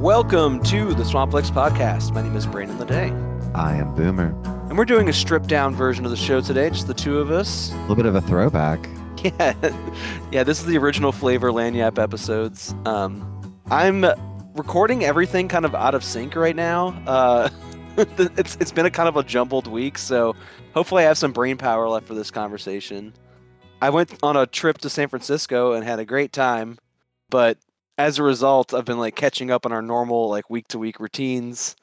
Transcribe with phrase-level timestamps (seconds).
[0.00, 2.14] Welcome to the Swampflix podcast.
[2.14, 4.34] My name is Brandon Ledet, I am Boomer.
[4.70, 7.30] and we're doing a stripped down version of the show today, just the two of
[7.30, 7.70] us.
[7.70, 8.88] A little bit of a throwback.
[9.22, 9.52] Yeah,
[10.32, 10.44] yeah.
[10.44, 12.74] This is the original Flavor Lagniappe episodes.
[12.86, 14.06] Um, I'm
[14.54, 16.88] recording everything kind of out of sync right now.
[17.06, 17.50] Uh,
[17.98, 20.34] it's it's been a kind of a jumbled week, so
[20.72, 23.12] hopefully I have some brain power left for this conversation.
[23.82, 26.78] I went on a trip to San Francisco and had a great time,
[27.28, 27.58] but
[28.00, 30.98] as a result, I've been like catching up on our normal like week to week
[31.00, 31.76] routines.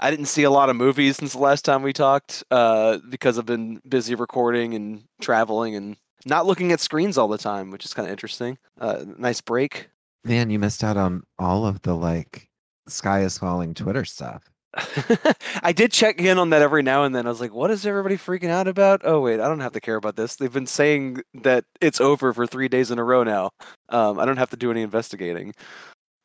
[0.00, 3.38] I didn't see a lot of movies since the last time we talked uh, because
[3.38, 7.84] I've been busy recording and traveling and not looking at screens all the time, which
[7.84, 8.58] is kind of interesting.
[8.80, 9.88] Uh, nice break.
[10.24, 12.48] Man, you missed out on all of the like
[12.86, 14.48] sky is falling Twitter stuff.
[15.62, 17.26] I did check in on that every now and then.
[17.26, 19.00] I was like, what is everybody freaking out about?
[19.04, 20.36] Oh, wait, I don't have to care about this.
[20.36, 23.50] They've been saying that it's over for three days in a row now.
[23.88, 25.54] Um, I don't have to do any investigating.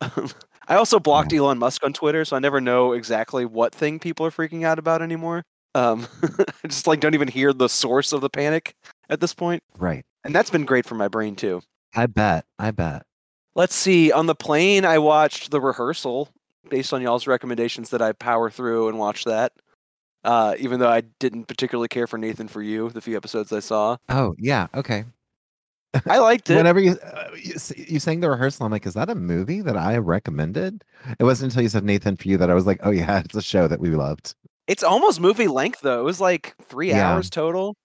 [0.66, 4.24] I also blocked Elon Musk on Twitter, so I never know exactly what thing people
[4.26, 5.42] are freaking out about anymore.
[5.74, 6.06] Um,
[6.38, 8.74] I just like don't even hear the source of the panic
[9.10, 9.62] at this point.
[9.78, 10.04] Right.
[10.24, 11.62] And that's been great for my brain too.
[11.94, 12.44] I bet.
[12.58, 13.02] I bet.
[13.54, 14.10] Let's see.
[14.10, 16.30] On the plane, I watched the rehearsal
[16.70, 19.52] based on y'all's recommendations that I power through and watch that.
[20.24, 23.60] Uh, even though I didn't particularly care for Nathan for You, the few episodes I
[23.60, 24.68] saw, Oh, yeah.
[24.74, 25.04] Okay.
[26.08, 26.56] I liked it.
[26.56, 29.76] Whenever you, uh, you you sang the rehearsal, I'm like, is that a movie that
[29.76, 30.82] I recommended?
[31.20, 33.34] It wasn't until you said Nathan for you that I was like, oh yeah, it's
[33.36, 34.34] a show that we loved.
[34.66, 36.00] It's almost movie length though.
[36.00, 37.12] It was like three Yeah.
[37.12, 37.76] hours total.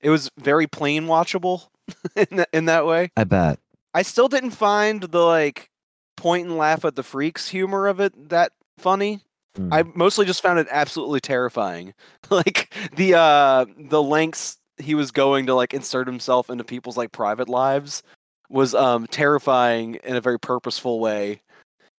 [0.00, 1.66] It was very plane watchable
[2.16, 3.10] in that, in that way.
[3.16, 3.58] I bet.
[3.94, 5.70] I still didn't find the like
[6.18, 9.20] point and laugh at the freaks humor of it that funny.
[9.56, 9.68] Mm.
[9.72, 11.94] I mostly just found it absolutely terrifying.
[12.30, 17.12] like the uh the lengths he was going to like insert himself into people's like
[17.12, 18.02] private lives
[18.50, 21.40] was um terrifying in a very purposeful way.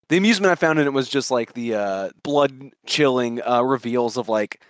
[0.09, 4.17] The amusement I found in it was just like the uh blood chilling uh reveals
[4.17, 4.61] of like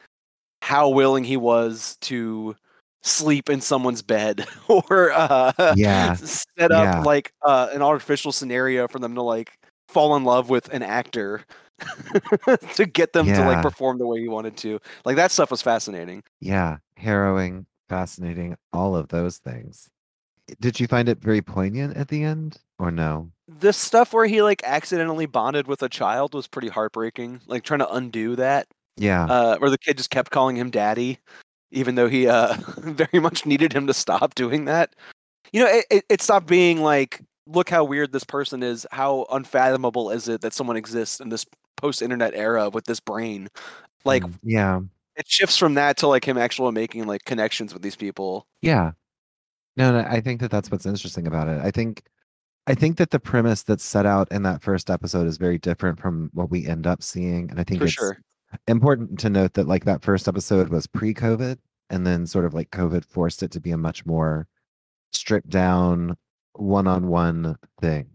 [0.62, 2.56] how willing he was to
[3.02, 6.14] sleep in someone's bed or uh Yeah.
[6.16, 7.00] set up Yeah.
[7.02, 11.44] like uh an artificial scenario for them to like fall in love with an actor
[12.76, 14.80] to get them to like perform the way he wanted to.
[15.06, 16.24] Like that stuff was fascinating.
[16.42, 16.78] Yeah.
[16.98, 19.90] Harrowing, fascinating, all of those things.
[20.60, 23.32] Did you find it very poignant at the end or no?
[23.48, 27.42] The stuff where he like accidentally bonded with a child was pretty heartbreaking.
[27.48, 28.68] Like trying to undo that.
[28.98, 29.24] Yeah.
[29.26, 31.20] Uh where the kid just kept calling him daddy
[31.72, 34.96] even though he uh very much needed him to stop doing that.
[35.52, 38.86] You know, it, it, stopped being like look how weird this person is.
[38.92, 41.46] How unfathomable is it that someone exists in this
[41.78, 43.50] post-internet era with this brain?
[44.06, 44.80] Like Mm, yeah.
[45.16, 48.48] it shifts from that to like him actually making like connections with these people.
[48.62, 48.92] Yeah.
[49.78, 51.62] No, no, I think that that's what's interesting about it.
[51.64, 52.04] I think
[52.68, 56.00] I think that the premise that's set out in that first episode is very different
[56.00, 58.22] from what we end up seeing and I think For it's sure.
[58.68, 61.58] Important to note that like that first episode was pre-COVID
[61.90, 64.48] and then sort of like COVID forced it to be a much more
[65.12, 66.16] stripped down
[66.54, 68.08] one-on-one thing.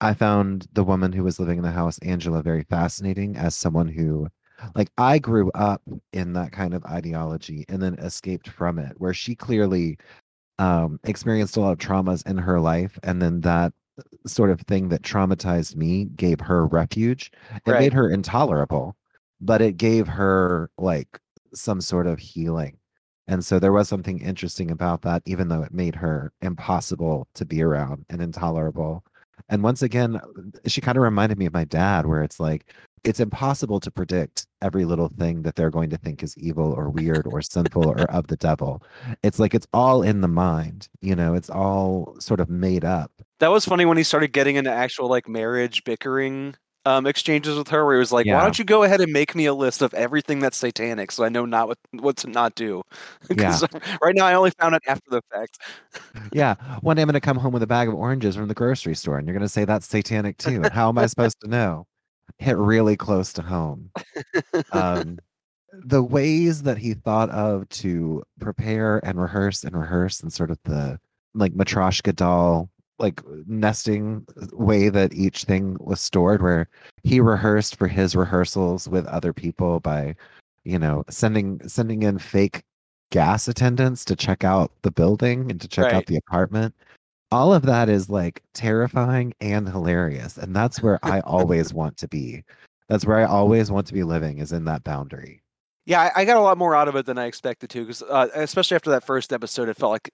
[0.00, 3.88] I found the woman who was living in the house, Angela, very fascinating as someone
[3.88, 4.28] who
[4.74, 5.82] like I grew up
[6.12, 9.98] in that kind of ideology and then escaped from it, where she clearly
[10.58, 13.72] um, experienced a lot of traumas in her life, and then that
[14.26, 17.30] sort of thing that traumatized me gave her refuge.
[17.64, 17.80] It Right.
[17.80, 18.96] made her intolerable,
[19.40, 21.18] but it gave her like
[21.54, 22.76] some sort of healing.
[23.26, 27.44] And so there was something interesting about that, even though it made her impossible to
[27.44, 29.04] be around and intolerable.
[29.48, 30.20] And once again,
[30.66, 32.72] she kind of reminded me of my dad, where it's like,
[33.04, 36.90] it's impossible to predict every little thing that they're going to think is evil or
[36.90, 38.82] weird or sinful or of the devil.
[39.22, 43.10] It's like it's all in the mind, you know, it's all sort of made up.
[43.38, 46.56] That was funny when he started getting into actual like marriage bickering
[46.86, 49.34] um exchanges with her where he was like, Why don't you go ahead and make
[49.34, 52.54] me a list of everything that's satanic so I know not what what to not
[52.54, 52.82] do?
[53.36, 53.64] 'Cause
[54.02, 55.58] right now I only found it after the fact.
[56.32, 56.54] Yeah.
[56.80, 58.94] One day I'm going to come home with a bag of oranges from the grocery
[58.94, 60.62] store and you're going to say that's satanic too.
[60.62, 61.86] And how am I supposed to know?
[62.38, 63.90] Hit really close to home.
[64.72, 65.18] Um,
[65.72, 70.58] the ways that he thought of to prepare and rehearse and rehearse and sort of
[70.64, 70.98] the
[71.34, 76.68] like Matryoshka doll like nesting way that each thing was stored where
[77.02, 80.14] he rehearsed for his rehearsals with other people by
[80.64, 82.62] you know sending sending in fake
[83.10, 85.94] gas attendants to check out the building and to check Right.
[85.94, 86.74] out the apartment.
[87.32, 92.08] All of that is like terrifying and hilarious and that's where i always want to
[92.08, 92.44] be.
[92.88, 95.42] That's where i always want to be living is in that boundary.
[95.86, 98.02] Yeah, I, I got a lot more out of it than I expected to, because
[98.02, 100.10] uh, especially after that first episode, it felt like,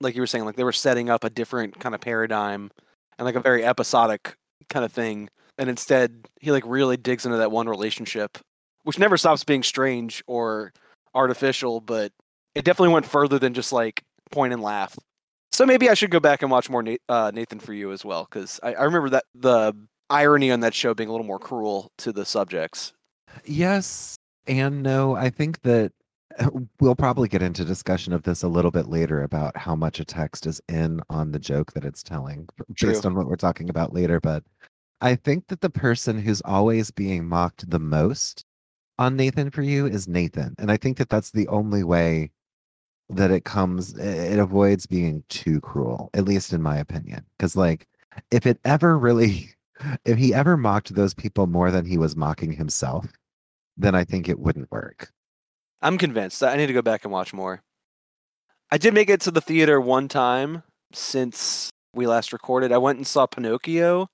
[0.00, 2.70] like you were saying, like they were setting up a different kind of paradigm
[3.18, 4.34] and like a very episodic
[4.68, 5.28] kind of thing
[5.58, 8.38] and instead he like really digs into that one relationship,
[8.84, 10.72] which never stops being strange or
[11.14, 12.12] artificial, but
[12.54, 14.96] it definitely went further than just like point and laugh.
[15.50, 18.26] So maybe I should go back and watch more uh, Nathan for you as well,
[18.30, 19.74] because I, I remember that the
[20.08, 22.92] irony on that show being a little more cruel to the subjects.
[23.44, 24.16] Yes
[24.46, 25.16] and no.
[25.16, 25.92] I think that
[26.80, 30.04] we'll probably get into discussion of this a little bit later about how much a
[30.04, 32.92] text is in on the joke that it's telling True.
[32.92, 34.20] based on what we're talking about later.
[34.20, 34.44] But
[35.00, 38.44] I think that the person who's always being mocked the most
[38.98, 40.54] on Nathan for you is Nathan.
[40.58, 42.30] And I think that that's the only way
[43.10, 47.24] that it comes, it avoids being too cruel, at least in my opinion.
[47.38, 47.86] Because, like,
[48.30, 49.50] if it ever really,
[50.04, 53.06] if he ever mocked those people more than he was mocking himself,
[53.76, 55.10] then I think it wouldn't work.
[55.80, 56.42] I'm convinced.
[56.42, 57.62] I need to go back and watch more.
[58.70, 62.72] I did make it to the theater one time since we last recorded.
[62.72, 64.08] I went and saw Pinocchio,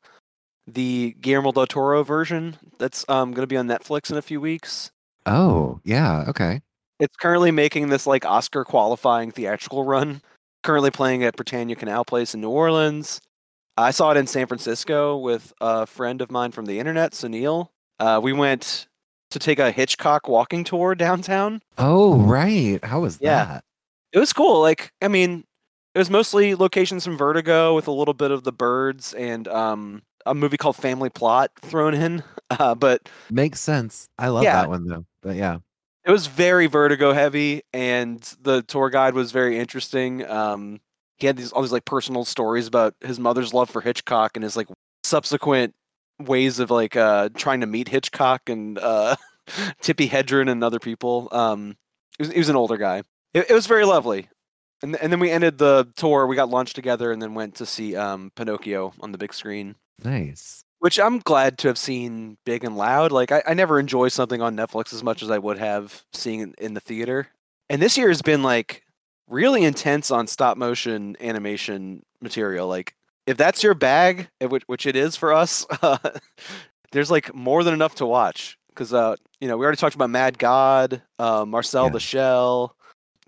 [0.67, 4.41] the Guillermo del Toro version that's um, going to be on Netflix in a few
[4.41, 4.91] weeks.
[5.27, 6.25] Oh, yeah.
[6.29, 6.61] Okay.
[7.01, 10.23] It's currently making this like Oscar qualifying theatrical run.
[10.63, 13.21] Currently playing at Prytania Canal Place in New Orleans.
[13.77, 17.69] I saw it in San Francisco with a friend of mine from the internet, Sunil.
[17.99, 18.87] Uh, we went
[19.35, 21.61] to take a Hitchcock walking tour downtown.
[21.79, 22.83] Oh, right.
[22.85, 23.45] How was Yeah.
[23.45, 23.65] that?
[24.13, 24.61] It was cool.
[24.63, 25.45] Like, I mean,
[25.95, 30.03] it was mostly locations from Vertigo with a little bit of the birds and um,
[30.27, 32.23] a movie called Family Plot thrown in.
[32.51, 34.07] Uh, but Makes sense.
[34.19, 34.53] I love Yeah.
[34.61, 35.07] that one though.
[35.23, 35.59] But yeah.
[36.05, 40.25] it was very Vertigo heavy, and the tour guide was very interesting.
[40.29, 40.81] Um,
[41.17, 44.45] he had these all these like personal stories about his mother's love for Hitchcock and
[44.45, 44.69] his like
[45.05, 45.75] subsequent
[46.19, 49.17] ways of like uh, trying to meet Hitchcock and uh,
[49.83, 51.29] Tippi Hedren and other people.
[51.33, 51.77] Um,
[52.19, 53.03] he was, he was an older guy.
[53.33, 54.29] It, it was very lovely.
[54.83, 56.27] And, and then we ended the tour.
[56.27, 59.77] We got lunch together and then went to see um, Pinocchio on the big screen,
[60.05, 60.65] Nice.
[60.81, 63.11] which I'm glad to have seen big and loud.
[63.11, 66.41] Like, I, I never enjoy something on Netflix as much as I would have seeing
[66.41, 67.29] it in the theater.
[67.71, 68.83] And this year has been like
[69.27, 72.69] really intense on stop motion animation material.
[72.69, 72.95] Like,
[73.27, 75.99] if that's your bag, eh, which, which it is for us, uh,
[76.93, 78.59] there's like more than enough to watch.
[78.69, 81.91] Because, uh, you know, we already talked about Mad God, uh, Marcel Yeah.
[81.91, 82.77] the Shell,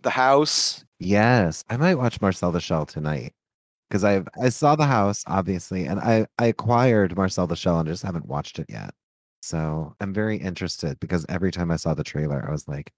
[0.03, 0.85] The House.
[0.99, 1.63] Yes.
[1.71, 3.33] I might watch Marcel the Shell tonight.
[3.89, 7.89] Because I I saw the house, obviously, and I, I acquired Marcel the Shell and
[7.89, 8.91] just haven't watched it yet.
[9.43, 12.93] So I'm very interested because every time I saw the trailer, I was like,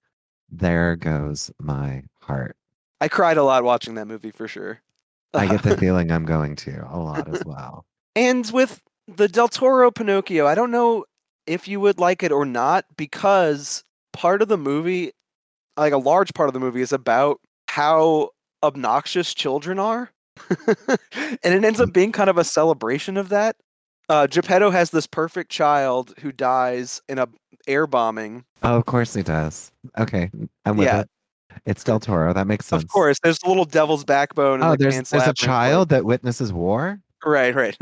[0.50, 2.56] there goes my heart.
[3.02, 4.80] I cried a lot watching that movie for sure.
[5.34, 7.84] I get the feeling I'm going to a lot as well.
[8.16, 11.04] And with the Del Toro Pinocchio, I don't know
[11.46, 15.12] if you would like it or not because part of the movie,
[15.76, 18.30] like a large part of the movie, is about how
[18.62, 20.10] obnoxious children are.
[20.50, 23.56] and it ends up being kind of a celebration of that.
[24.08, 27.28] Uh, Geppetto has this perfect child who dies in a
[27.66, 28.44] air bombing.
[28.62, 29.70] Oh, of course he does.
[29.98, 30.30] Okay.
[30.64, 31.00] I'm with Yeah.
[31.00, 31.08] it.
[31.66, 32.32] It's Del Toro.
[32.32, 32.82] That makes sense.
[32.82, 34.62] Of course, there's a little devil's backbone.
[34.62, 37.00] Oh, like, there's there's a child that witnesses war?
[37.24, 37.76] Right, right.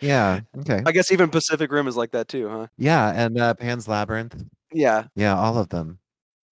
[0.00, 0.40] Yeah.
[0.58, 0.82] Okay.
[0.84, 2.66] I guess even Pacific Rim is like that too, huh?
[2.76, 4.44] Yeah, and uh, Pan's Labyrinth.
[4.72, 5.04] Yeah.
[5.14, 5.98] Yeah, all of them.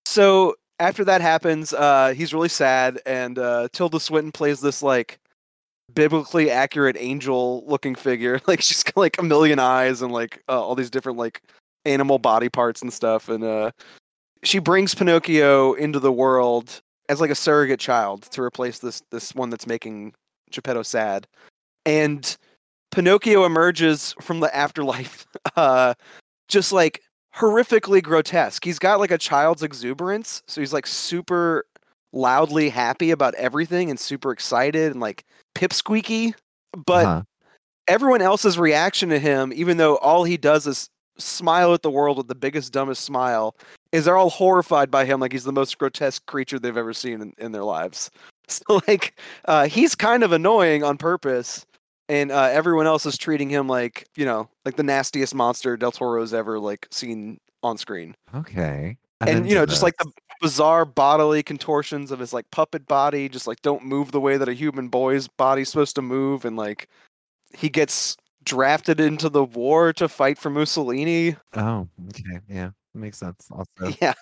[0.06, 5.18] So after that happens, uh, he's really sad, and uh, Tilda Swinton plays this like
[5.94, 8.40] biblically accurate angel-looking figure.
[8.46, 11.42] Like she's got like a million eyes and like uh, all these different like
[11.84, 13.28] animal body parts and stuff.
[13.28, 13.70] And uh,
[14.42, 19.34] she brings Pinocchio into the world as like a surrogate child to replace this this
[19.34, 20.14] one that's making
[20.50, 21.26] Geppetto sad.
[21.86, 22.36] And
[22.90, 25.26] Pinocchio emerges from the afterlife,
[25.56, 25.94] uh,
[26.48, 27.02] just like
[27.36, 28.64] horrifically grotesque.
[28.64, 31.64] He's got like a child's exuberance, so he's like super
[32.12, 36.34] loudly happy about everything and super excited and like pipsqueaky.
[36.86, 37.22] But Uh-huh.
[37.86, 42.16] everyone else's reaction to him, even though all he does is smile at the world
[42.16, 43.54] with the biggest, dumbest smile,
[43.92, 47.20] is they're all horrified by him like he's the most grotesque creature they've ever seen
[47.20, 48.10] in, in their lives.
[48.50, 51.66] So like uh, he's kind of annoying on purpose,
[52.08, 55.92] and uh, everyone else is treating him like you know like the nastiest monster Del
[55.92, 58.14] Toro's ever like seen on screen.
[58.34, 58.96] Okay.
[59.20, 60.10] I'm and you know just like the
[60.40, 64.48] bizarre bodily contortions of his like puppet body just like don't move the way that
[64.48, 66.88] a human boy's body's supposed to move and like
[67.54, 68.16] he gets
[68.48, 71.36] drafted into the war to fight for Mussolini.
[71.54, 72.40] Oh, okay.
[72.48, 72.70] Yeah.
[72.94, 73.48] Makes sense.
[73.50, 73.94] Also.
[74.00, 74.14] Yeah.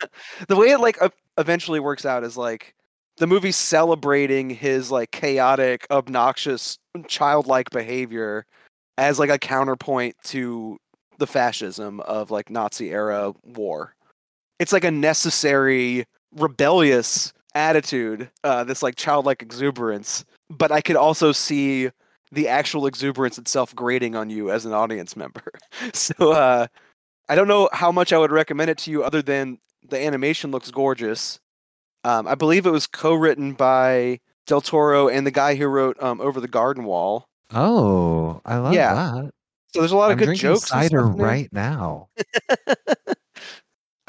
[0.48, 0.98] The way it like
[1.38, 2.74] eventually works out is like
[3.18, 8.44] the movie celebrating his like chaotic, obnoxious, childlike behavior
[8.98, 10.78] as like a counterpoint to
[11.18, 13.94] the fascism of like Nazi era war.
[14.58, 16.04] It's like a necessary
[16.34, 20.24] rebellious attitude, uh, this like childlike exuberance.
[20.50, 21.90] But I could also see
[22.32, 25.44] the actual exuberance itself grating on you as an audience member.
[25.94, 26.66] so uh,
[27.28, 30.50] I don't know how much I would recommend it to you other than the animation
[30.50, 31.38] looks gorgeous.
[32.04, 36.20] Um, I believe it was co-written by Del Toro and the guy who wrote um,
[36.20, 37.26] Over the Garden Wall.
[37.54, 38.94] Oh, I love Yeah.
[38.94, 39.30] that.
[39.72, 40.68] So there's a lot of I'm good drinking jokes.
[40.68, 41.26] cider stuff in there.
[41.26, 42.08] right now.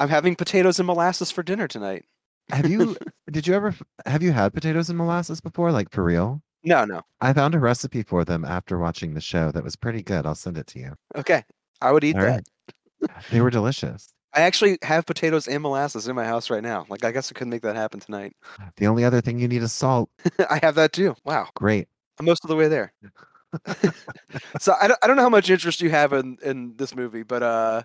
[0.00, 2.04] I'm having potatoes and molasses for dinner tonight.
[2.50, 2.96] Have you?
[3.30, 3.74] did you ever?
[4.06, 5.72] Have you had potatoes and molasses before?
[5.72, 6.40] Like for real?
[6.64, 7.02] No, no.
[7.20, 10.26] I found a recipe for them after watching the show that was pretty good.
[10.26, 10.94] I'll send it to you.
[11.16, 11.44] Okay,
[11.80, 12.44] I would eat All that.
[13.00, 13.10] right.
[13.30, 14.12] They were delicious.
[14.34, 16.84] I actually have potatoes and molasses in my house right now.
[16.88, 18.34] Like I guess I could make that happen tonight.
[18.76, 20.10] The only other thing you need is salt.
[20.50, 21.14] I have that too.
[21.24, 21.88] Wow, Great.
[22.18, 22.92] I'm most of the way there.
[24.60, 27.22] so I don't, I don't know how much interest you have in in this movie,
[27.22, 27.82] but uh,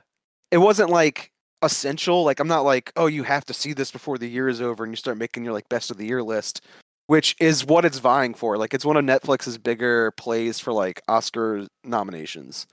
[0.52, 2.24] it wasn't like essential.
[2.24, 4.84] Like I'm not like, oh, you have to see this before the year is over
[4.84, 6.66] and you start making your like best of the year list,
[7.08, 8.58] which is what it's vying for.
[8.58, 12.68] Like it's one of Netflix's bigger plays for like Oscar nominations.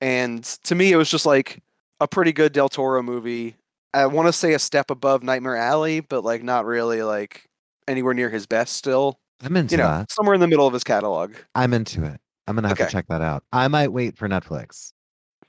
[0.00, 1.62] And to me, it was just like
[2.00, 3.56] a pretty good Del Toro movie.
[3.92, 7.44] I want to say a step above Nightmare Alley, but like not really like
[7.88, 9.18] anywhere near his best still.
[9.42, 10.12] I'm into You know, that.
[10.12, 11.34] somewhere in the middle of his catalog.
[11.54, 12.20] I'm into it.
[12.46, 12.86] I'm gonna have Okay.
[12.86, 13.42] to check that out.
[13.52, 14.92] I might wait for Netflix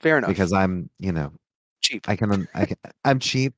[0.00, 0.28] Fair enough.
[0.28, 1.32] because I'm, you know,
[1.80, 2.08] cheap.
[2.08, 3.54] I can, I can I'm cheap.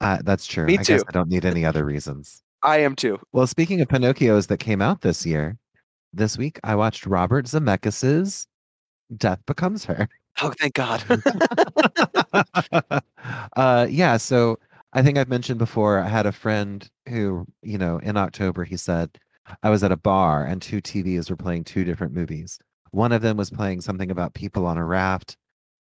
[0.00, 0.66] Uh, that's true.
[0.66, 1.04] Me I guess too.
[1.08, 2.42] I don't need any other reasons.
[2.62, 3.18] I am too.
[3.32, 5.58] Well, speaking of Pinocchios that came out this year,
[6.12, 8.46] this week I watched Robert Zemeckis's
[9.16, 10.08] Death Becomes Her.
[10.40, 11.04] Oh, thank God.
[13.56, 14.58] uh, yeah, so
[14.92, 18.76] I think I've mentioned before, I had a friend who, you know, in October, he
[18.76, 19.10] said,
[19.62, 22.58] I was at a bar and two TVs were playing two different movies.
[22.92, 25.36] One of them was playing something about people on a raft,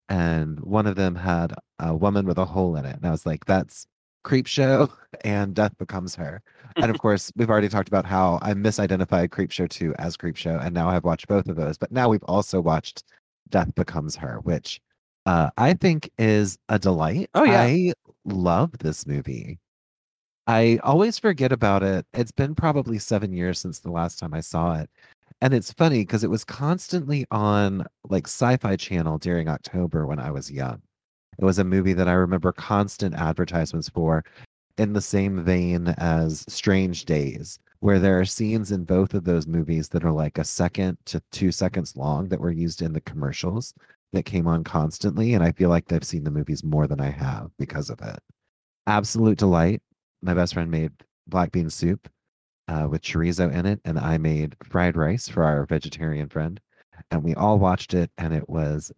[0.09, 2.95] and one of them had a woman with a hole in it.
[2.95, 3.85] And I was like, that's
[4.23, 4.89] Creep Show
[5.23, 6.41] and Death Becomes Her.
[6.75, 10.35] and of course, we've already talked about how I misidentified Creep Show 2 as Creep
[10.35, 11.77] Show, and now I've watched both of those.
[11.77, 13.03] But now we've also watched
[13.49, 14.79] Death Becomes Her, which
[15.25, 17.29] uh, I think is a delight.
[17.33, 17.61] Oh, yeah.
[17.61, 17.93] I
[18.25, 19.59] love this movie.
[20.47, 22.05] I always forget about it.
[22.13, 24.89] It's been probably seven years since the last time I saw it.
[25.41, 30.19] And it's funny because it was constantly on like Sci Fi Channel during October when
[30.19, 30.81] I was young.
[31.37, 34.23] It was a movie that I remember constant advertisements for
[34.77, 39.47] in the same vein as Strange Days, where there are scenes in both of those
[39.47, 43.01] movies that are like a second to two seconds long that were used in the
[43.01, 43.73] commercials
[44.13, 45.33] that came on constantly.
[45.33, 48.19] And I feel like they've seen the movies more than I have because of it.
[48.87, 49.81] Absolute delight.
[50.21, 50.91] My best friend made
[51.27, 52.09] black bean soup
[52.67, 56.59] uh, with chorizo in it, and I made fried rice for our vegetarian friend.
[57.09, 58.91] And we all watched it, and it was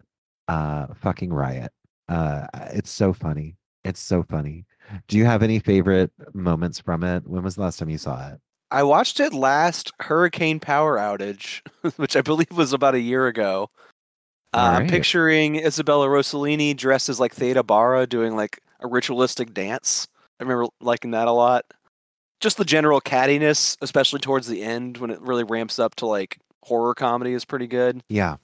[0.47, 1.71] uh, fucking riot.
[2.09, 3.55] Uh, it's so funny.
[3.83, 4.65] It's so funny.
[5.07, 7.27] Do you have any favorite moments from it?
[7.27, 8.39] When was the last time you saw it?
[8.71, 11.61] I watched it last Hurricane Power Outage,
[11.97, 13.69] which I believe was about a year ago.
[14.53, 20.07] Uh, I'm picturing Isabella Rossellini dressed as like Theda Bara doing like a ritualistic dance.
[20.39, 21.65] I remember liking that a lot.
[22.39, 26.37] Just the general cattiness, especially towards the end when it really ramps up to like
[26.63, 28.03] horror comedy, is pretty good.
[28.09, 28.37] Yeah.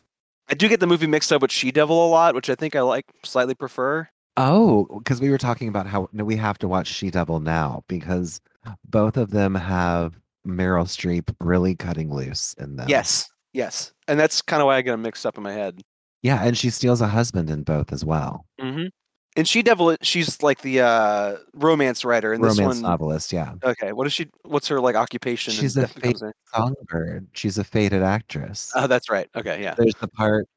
[0.50, 2.76] I do get the movie mixed up with She Devil a lot, which I think
[2.76, 4.10] I like slightly prefer.
[4.38, 7.84] Oh, because we were talking about how no, we have to watch She Devil now
[7.88, 8.42] because
[8.88, 12.88] both of them have Meryl Streep really cutting loose in them.
[12.90, 15.82] Yes, yes, and that's kind of why I get them mixed up in my head.
[16.22, 18.46] Yeah, and she steals a husband in both as well.
[18.60, 18.88] Mm-hmm.
[19.40, 22.82] And She Devil, she's like the uh, romance writer, and Romance this one.
[22.82, 23.54] novelist, yeah.
[23.64, 24.28] Okay, what is she?
[24.44, 25.54] What's her like occupation?
[25.54, 26.34] She's a Her?
[26.54, 27.26] Songbird.
[27.32, 28.70] She's a fated actress.
[28.76, 29.30] Oh, that's right.
[29.38, 29.76] Okay, yeah.
[29.76, 30.50] There's the part,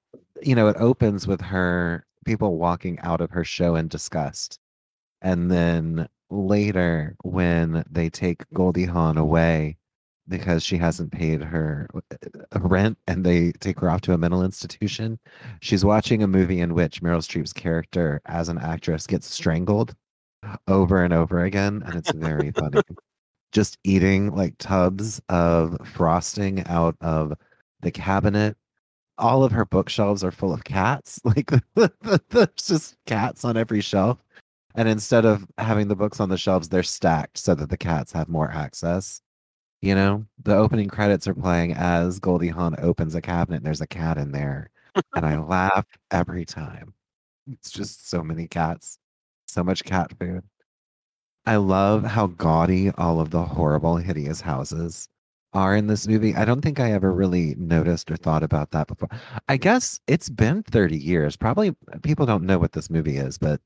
[0.42, 4.58] you know, it opens with her people walking out of her show in disgust.
[5.20, 9.76] And then later, when they take Goldie Hawn away
[10.29, 14.43] because she hasn't paid her uh, rent and they take her off to a mental
[14.43, 15.19] institution,
[15.61, 19.95] she's watching a movie in which Meryl Streep's character as an actress gets strangled
[20.69, 21.83] over and over again.
[21.87, 22.81] And it's very funny.
[23.52, 27.35] Just eating like tubs of frosting out of
[27.81, 28.57] the cabinet
[29.19, 31.21] all of her bookshelves are full of cats.
[31.33, 31.50] Like
[32.29, 34.19] there's just cats on every shelf.
[34.75, 38.12] And instead of having the books on the shelves, they're stacked so that the cats
[38.12, 39.21] have more access.
[39.82, 43.80] You know, the opening credits are playing as Goldie Hawn opens a cabinet and there's
[43.80, 44.70] a cat in there.
[45.14, 46.94] and I laugh every time.
[47.50, 48.98] It's just so many cats,
[49.46, 50.44] so much cat food.
[51.44, 55.08] I love how gaudy all of the horrible, hideous houses
[55.52, 56.36] are in this movie.
[56.36, 59.08] I don't think I ever really noticed or thought about that before.
[59.48, 61.36] I guess it's been 30 years.
[61.36, 63.60] Probably uh, people don't know what this movie is, but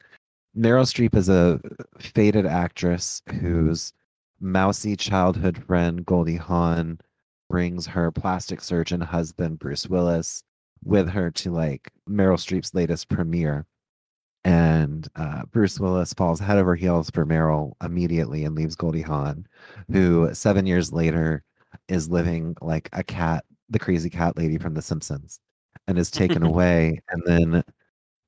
[0.57, 3.93] Meryl Streep is a uh, faded actress whose
[4.41, 7.01] mousy childhood friend, Goldie Hawn,
[7.49, 10.43] brings her plastic surgeon husband Bruce Willis
[10.85, 13.67] with her to like Meryl Streep's latest premiere.
[14.45, 19.47] And uh, Bruce Willis falls head over heels for Meryl immediately and leaves Goldie Hawn,
[19.91, 21.43] who seven years later
[21.89, 25.41] is living like a cat, the crazy cat lady from The Simpsons,
[25.89, 27.01] and is taken away.
[27.11, 27.65] And then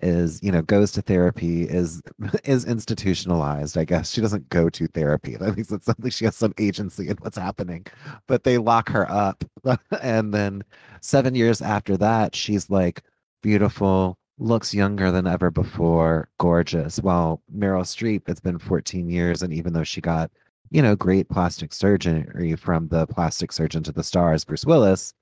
[0.01, 2.01] is you know goes to therapy is
[2.45, 4.11] is institutionalized i guess.
[4.11, 5.37] She doesn't go to therapy.
[5.41, 7.87] That means it's something she has some agency in what's happening.
[8.27, 9.45] But they lock her up
[10.03, 10.63] and then
[11.01, 13.03] seven years after that she's like
[13.43, 16.99] beautiful looks younger than ever before gorgeous.
[17.01, 20.31] While meryl streep it's been 14 years and even though she got
[20.71, 25.15] you know great plastic surgery from the plastic surgeon to the stars bruce willis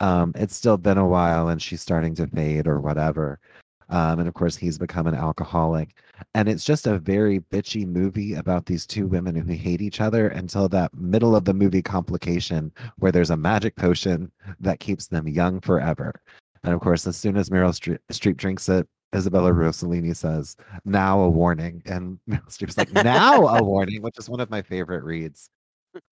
[0.00, 3.38] um, it's still been a while and she's starting to fade or whatever
[3.90, 5.96] um, and of course, he's become an alcoholic.
[6.34, 10.28] And it's just a very bitchy movie about these two women who hate each other
[10.28, 14.30] until that middle of the movie complication where there's a magic potion
[14.60, 16.20] that keeps them young forever.
[16.62, 21.20] And of course, as soon as Meryl Streep, Streep drinks it, Isabella Rossellini says, now
[21.20, 21.82] a warning.
[21.86, 25.50] And Meryl Streep's like, now a warning, which is one of my favorite reads.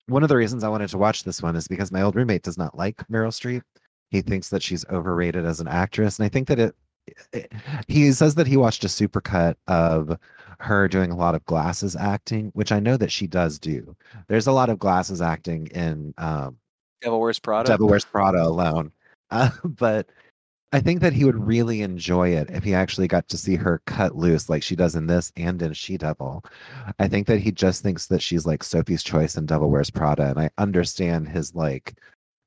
[0.07, 2.43] One of the reasons I wanted to watch this one is because my old roommate
[2.43, 3.63] does not like Meryl Streep.
[4.11, 6.19] He thinks that she's overrated as an actress.
[6.19, 6.75] And I think that it
[7.87, 10.19] he says that he watched a supercut of
[10.61, 13.97] her doing a lot of glasses acting, which I know that she does do.
[14.27, 16.57] There's a lot of glasses acting in um,
[17.01, 17.69] Devil Wears Prada.
[17.69, 18.93] Devil Wears Prada alone,
[19.31, 20.09] uh, but
[20.73, 23.81] I think that he would really enjoy it if he actually got to see her
[23.87, 26.45] cut loose like she does in this and in She Devil.
[26.99, 30.29] I think that he just thinks that she's like Sophie's Choice in Devil Wears Prada,
[30.29, 31.95] and I understand his like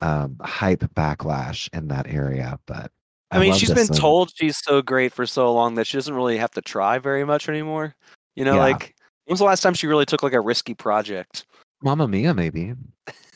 [0.02, 2.92] um, hype backlash in that area, but
[3.32, 6.38] I, mean, she's been told she's so great for so long that she doesn't really
[6.38, 7.96] have to try very much anymore.
[8.36, 8.62] You know, yeah.
[8.62, 8.96] like
[9.26, 11.46] when was the last time she really took like a risky project?
[11.84, 12.74] Mamma Mia, maybe.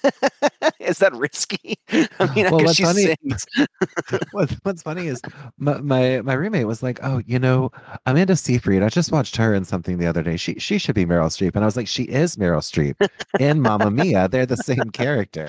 [0.79, 1.79] is that risky?
[1.89, 3.15] I mean, well, what's funny,
[4.31, 5.21] what's, what's funny is
[5.57, 7.71] my, my, my roommate was like, "Oh, you know,
[8.05, 8.83] Amanda Seyfried.
[8.83, 10.37] I just watched her in something the other day.
[10.37, 13.07] She she should be Meryl Streep." And I was like, "She is Meryl Streep
[13.39, 14.27] in Mamma Mia.
[14.27, 15.47] They're the same character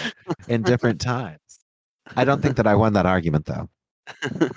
[0.48, 1.38] in different times."
[2.14, 3.68] I don't think that I won that argument though.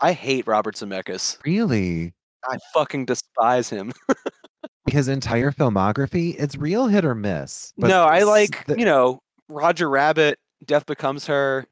[0.00, 1.38] I hate Robert Zemeckis.
[1.44, 2.12] Really?
[2.44, 3.92] I fucking despise him.
[4.88, 7.72] His entire filmography, it's real hit or miss.
[7.76, 8.78] no, I like, the...
[8.78, 11.66] you know, Roger Rabbit, Death Becomes Her,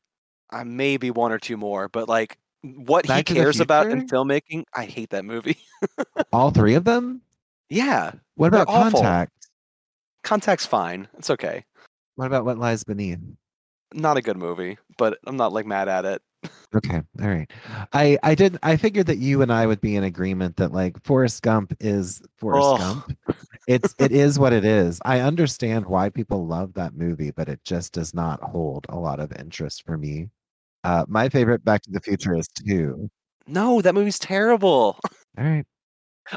[0.52, 4.64] uh, maybe one or two more, but like what Back he cares about in filmmaking,
[4.74, 5.58] I hate that movie.
[6.32, 7.20] All three of them?
[7.68, 8.12] Yeah.
[8.36, 9.32] What about Contact?
[10.22, 11.06] Contact's fine.
[11.18, 11.64] It's okay.
[12.16, 13.18] What about What Lies Beneath?
[13.94, 16.22] Not a good movie, but I'm not like mad at it.
[16.74, 17.48] Okay, all right.
[17.92, 21.02] I I did I figured that you and I would be in agreement that like
[21.04, 22.76] Forrest Gump is Forrest oh.
[22.78, 23.16] Gump.
[23.66, 25.00] It's it is what it is.
[25.04, 29.20] I understand why people love that movie, but it just does not hold a lot
[29.20, 30.28] of interest for me.
[30.82, 33.08] Uh, my favorite Back to the Future is two.
[33.46, 34.98] No, that movie's terrible.
[35.38, 35.64] All right.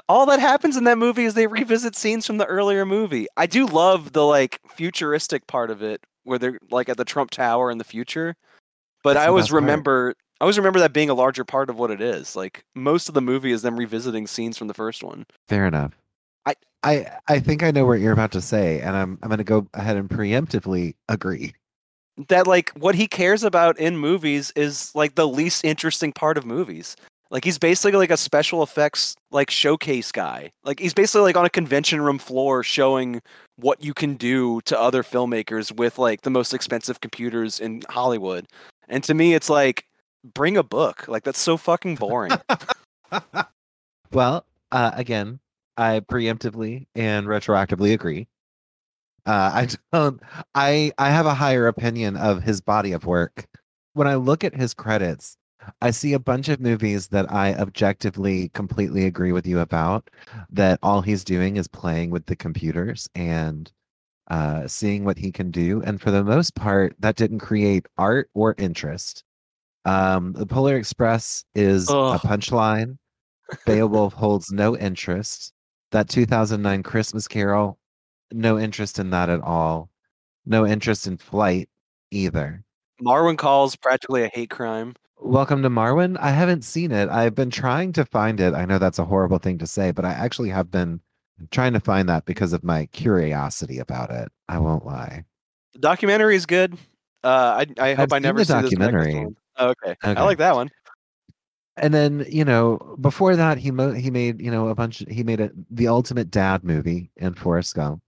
[0.07, 3.27] All that happens in that movie is they revisit scenes from the earlier movie.
[3.35, 7.31] I do love the like futuristic part of it where they're like at the Trump
[7.31, 8.35] Tower in the future.
[9.03, 10.17] But That's I always remember part.
[10.39, 12.35] I always remember that being a larger part of what it is.
[12.35, 15.25] Like most of the movie is them revisiting scenes from the first one.
[15.47, 15.93] Fair enough.
[16.45, 19.39] I I I think I know what you're about to say, and I'm I'm going
[19.39, 21.53] to go ahead and preemptively agree.
[22.27, 26.45] That like what he cares about in movies is like the least interesting part of
[26.45, 26.95] movies.
[27.29, 30.51] Like he's basically like a special effects like showcase guy.
[30.63, 33.21] Like he's basically like on a convention room floor showing
[33.57, 38.45] what you can do to other filmmakers with like the most expensive computers in Hollywood.
[38.87, 39.85] And to me it's like
[40.33, 41.07] bring a book.
[41.07, 42.31] Like that's so fucking boring.
[44.11, 45.39] well, uh, again,
[45.77, 48.27] I preemptively and retroactively agree.
[49.25, 50.21] Uh, I don't.
[50.55, 53.45] I I have a higher opinion of his body of work.
[53.93, 55.35] When I look at his credits,
[55.81, 60.09] I see a bunch of movies that I objectively completely agree with you about.
[60.49, 63.71] That all he's doing is playing with the computers and
[64.29, 65.81] uh, seeing what he can do.
[65.83, 69.23] And for the most part, that didn't create art or interest.
[69.85, 72.97] Um, the Polar Express is a punchline.
[73.65, 75.53] Beowulf holds no interest.
[75.91, 77.79] That 2009 Christmas Carol,
[78.33, 79.89] no interest in that at all.
[80.45, 81.69] No interest in Flight
[82.11, 82.63] either.
[83.01, 84.95] Marwen calls practically a hate crime.
[85.19, 86.17] Welcome to Marwen.
[86.19, 87.09] I haven't seen it.
[87.09, 88.53] I've been trying to find it.
[88.53, 91.01] I know that's a horrible thing to say, but I actually have been
[91.51, 94.29] trying to find that because of my curiosity about it.
[94.47, 95.25] I won't lie.
[95.73, 96.77] The documentary is good.
[97.23, 99.25] Uh, I I hope I never see the documentary.
[99.57, 99.95] Oh, okay.
[100.03, 100.19] okay.
[100.19, 100.69] I like that one.
[101.77, 105.03] And then you know, before that, he mo- he made you know a bunch.
[105.09, 108.01] He made a the ultimate dad movie in Forrest Gump,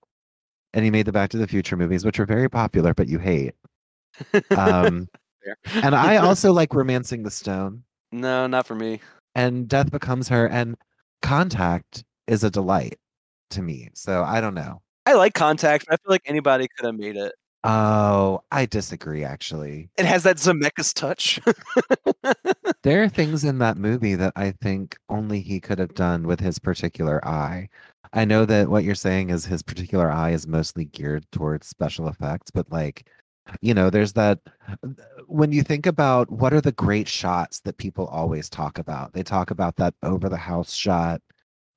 [0.73, 3.19] and he made the Back to the Future movies, which are very popular, but you
[3.19, 3.55] hate.
[4.57, 5.07] Um,
[5.65, 7.84] and I also like Romancing the Stone.
[8.12, 9.02] No, not for me.
[9.36, 10.75] And Death Becomes Her and
[11.21, 12.97] Contact is a delight
[13.52, 13.89] to me.
[13.93, 14.82] So I don't know.
[15.06, 15.86] I like Contact.
[15.89, 17.34] I feel like anybody could have made it.
[17.63, 19.89] Oh, I disagree actually.
[19.97, 21.39] It has that Zemeckis touch.
[22.84, 26.39] there are things in that movie that I think only he could have done with
[26.39, 27.67] his particular eye.
[28.13, 32.08] I know that what you're saying is his particular eye is mostly geared towards special
[32.08, 33.08] effects, but like,
[33.62, 34.39] you know, there's that
[35.27, 39.23] when you think about what are the great shots that people always talk about, they
[39.23, 41.21] talk about that over the house shot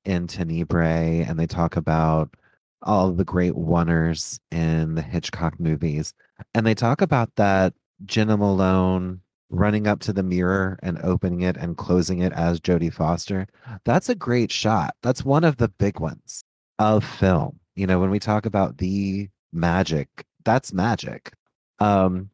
[0.05, 2.35] in Tenebrae, and they talk about
[2.83, 6.13] all the great oneers in the Hitchcock movies.
[6.55, 11.57] And they talk about that Jena Malone running up to the mirror and opening it
[11.57, 13.47] and closing it as Jodie Foster.
[13.85, 14.95] That's a great shot.
[15.03, 16.43] That's one of the big ones
[16.79, 17.61] of film.
[17.77, 20.09] You know, when we talk about the magic,
[20.45, 21.33] that's magic.
[21.79, 22.31] Um,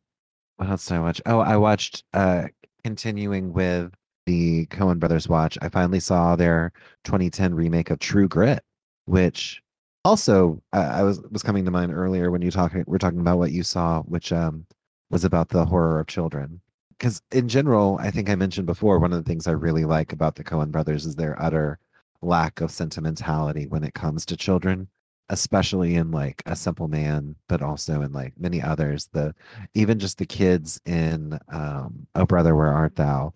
[0.56, 1.20] what else did I watch?
[1.26, 2.44] Oh, I watched uh
[2.84, 3.92] continuing with
[4.26, 5.58] the Coen Brothers watch.
[5.62, 6.72] I finally saw their
[7.04, 8.62] 2010 remake of True Grit,
[9.06, 9.62] which
[10.04, 13.52] also I was was coming to mind earlier when you talking we're talking about what
[13.52, 14.66] you saw, which um
[15.10, 16.60] was about the horror of children
[16.98, 20.12] because in general, I think I mentioned before, one of the things I really like
[20.12, 21.78] about the Coen brothers is their utter
[22.22, 24.88] lack of sentimentality when it comes to children,
[25.30, 29.08] especially in like A Simple Man, but also in like many others.
[29.12, 29.34] The
[29.74, 33.34] even just the kids in um, Oh Brother, Where Art Thou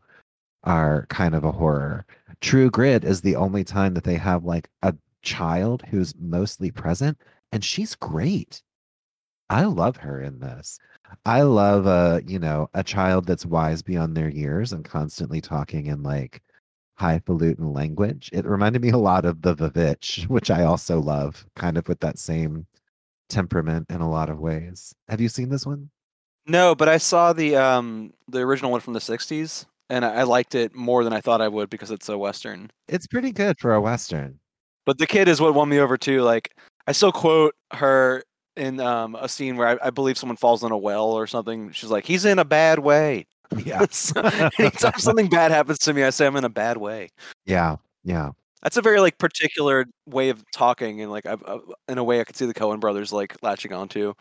[0.64, 2.06] are kind of a horror.
[2.40, 7.18] True Grit is the only time that they have like a child who's mostly present,
[7.52, 8.62] and she's great.
[9.50, 10.78] I love her in this.
[11.26, 15.86] I love a you know a child that's wise beyond their years and constantly talking
[15.86, 16.42] in like
[17.02, 18.30] highfalutin language.
[18.32, 22.00] It reminded me a lot of the VVitch, which I also love, kind of with
[22.00, 22.66] that same
[23.28, 24.94] temperament in a lot of ways.
[25.08, 25.90] Have you seen this one?
[26.46, 30.54] No, but I saw the um the original one from the '60s, and I, liked
[30.54, 32.70] it more than I thought I would because it's a western.
[32.88, 34.38] It's pretty good for a western.
[34.86, 36.22] But the kid is what won me over too.
[36.22, 36.54] Like
[36.86, 38.24] I still quote her
[38.56, 41.70] in um, a scene where I, I, believe someone falls in a well or something.
[41.72, 43.26] She's like, "He's in a bad way."
[43.58, 43.86] Yeah.
[44.58, 47.10] anytime something bad happens to me, I say I'm in a bad way.
[47.46, 47.76] Yeah.
[48.04, 48.30] Yeah.
[48.62, 52.20] That's a very like particular way of talking, and like I, uh, in a way,
[52.20, 54.14] I could see the Coen brothers like latching onto.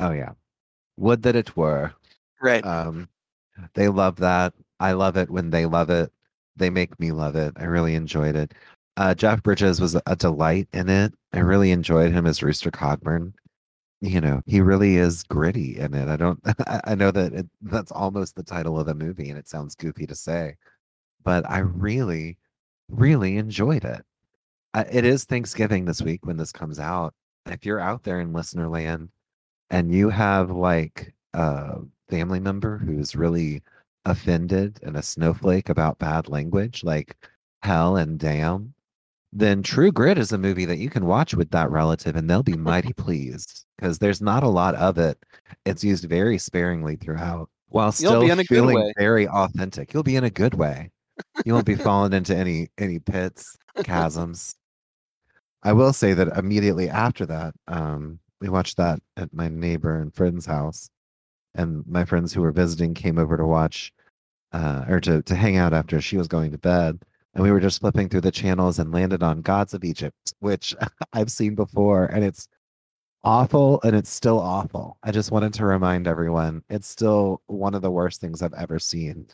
[0.00, 0.32] Oh yeah,
[0.96, 1.92] would that it were.
[2.40, 2.66] Right.
[2.66, 3.08] Um,
[3.74, 4.52] they love that.
[4.80, 6.12] I love it when they love it.
[6.56, 7.54] They make me love it.
[7.56, 8.52] I really enjoyed it.
[8.96, 11.14] Uh, Jeff Bridges was a delight in it.
[11.32, 13.32] I really enjoyed him as Rooster Cogburn
[14.02, 16.40] you know he really is gritty in it i don't
[16.84, 20.06] i know that it, that's almost the title of the movie and it sounds goofy
[20.06, 20.54] to say
[21.24, 22.36] but i really
[22.92, 24.04] really enjoyed it.
[24.74, 27.14] It is thanksgiving this week when this comes out
[27.46, 29.08] if you're out there in listener land
[29.70, 33.62] and you have like a family member who's really
[34.04, 37.16] offended and a snowflake about bad language like
[37.62, 38.72] hell and damn
[39.32, 42.42] then True Grit is a movie that you can watch with that relative and they'll
[42.42, 45.18] be mighty pleased because there's not a lot of it.
[45.64, 49.94] It's used very sparingly throughout while still feeling very authentic.
[49.94, 50.90] You'll be in a good way.
[51.46, 54.54] You won't be falling into any any pits, chasms.
[55.62, 60.12] I will say that immediately after that, um, we watched that at my neighbor and
[60.12, 60.90] friend's house,
[61.54, 63.92] and my friends who were visiting came over to watch
[64.52, 67.02] uh, or to to hang out after she was going to bed
[67.34, 70.74] and we were just flipping through the channels and landed on Gods of Egypt, which
[71.12, 72.48] I've seen before, and it's
[73.24, 74.98] awful and it's still awful.
[75.02, 78.78] I just wanted to remind everyone it's still one of the worst things I've ever
[78.78, 79.26] seen.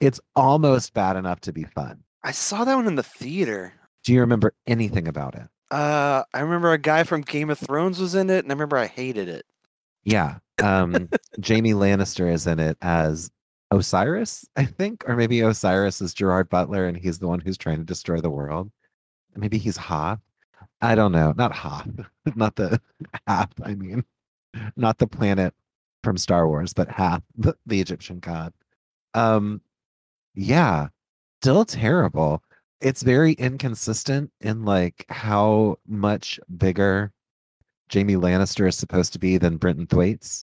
[0.00, 2.02] It's almost bad enough to be fun.
[2.22, 3.72] I saw that one in the theater.
[4.04, 5.48] Do you remember anything about it?
[5.70, 8.76] Uh, I remember a guy from Game of Thrones was in it, and I remember
[8.76, 9.46] I hated it.
[10.04, 10.38] Yeah.
[10.62, 11.08] Um,
[11.46, 13.30] Jaime Lannister is in it as
[13.76, 17.78] Osiris, I think, or maybe Osiris is Gerard Butler and he's the one who's trying
[17.78, 18.70] to destroy the world.
[19.36, 20.20] Maybe he's Hoth.
[20.80, 21.34] I don't know.
[21.36, 21.88] Not Hoth,
[22.34, 22.80] not the
[23.26, 23.52] Hath.
[23.62, 24.04] I mean,
[24.76, 25.54] not the planet
[26.02, 28.52] from Star Wars, but Hath, the, the Egyptian god.
[29.14, 29.60] Um,
[30.34, 30.88] yeah,
[31.42, 32.42] still terrible.
[32.80, 37.12] It's very inconsistent in like how much bigger
[37.92, 40.45] Jaime Lannister is supposed to be than Brenton Thwaites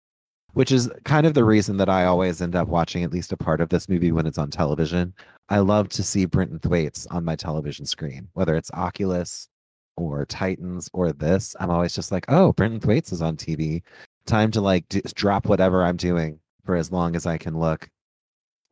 [0.55, 3.37] which is kind of the reason that I always end up watching at least a
[3.37, 5.15] part of this movie when it's on television.
[5.49, 9.49] I love to see Brenton Thwaites on my television screen, whether it's Oculus
[9.97, 11.55] or Titans or this.
[11.61, 13.83] I'm always just like, oh, Brenton Thwaites is on TV.
[14.27, 17.89] Time to like do, drop whatever I'm doing for as long as I can look.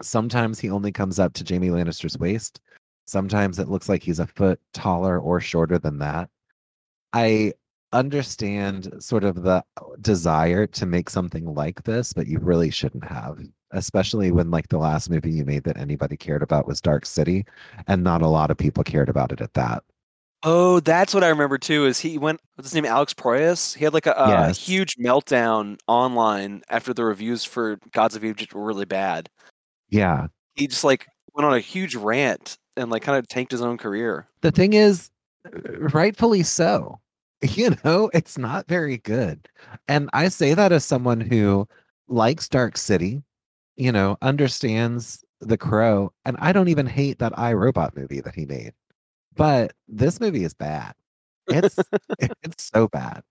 [0.02, 2.60] Sometimes he only comes up to Jaime Lannister's waist.
[3.06, 6.28] Sometimes it looks like he's a foot taller or shorter than that.
[7.12, 7.54] I
[7.92, 9.64] understand sort of the
[10.00, 13.38] desire to make something like this, but you really shouldn't have.
[13.72, 17.44] Especially when like the last movie you made that anybody cared about was Dark City,
[17.86, 19.82] and not a lot of people cared about it at that.
[20.42, 21.84] Oh, that's what I remember too.
[21.84, 22.40] Is he went?
[22.54, 22.86] What's his name?
[22.86, 23.76] Alex Proyas.
[23.76, 24.58] He had like a, a Yes.
[24.66, 29.28] huge meltdown online after the reviews for Gods of Egypt were really bad.
[29.90, 30.28] Yeah.
[30.54, 33.76] He just like went on a huge rant and like kind of tanked his own
[33.76, 34.28] career.
[34.40, 35.10] The thing is,
[35.44, 37.00] uh, rightfully so.
[37.42, 39.48] You know, it's not very good.
[39.86, 41.68] And I say that as someone who
[42.08, 43.22] likes Dark City,
[43.76, 48.44] you know, understands The Crow, and I don't even hate that iRobot movie that he
[48.44, 48.72] made.
[49.36, 50.94] But this movie is bad.
[51.48, 51.76] It's
[52.42, 53.22] it's so bad.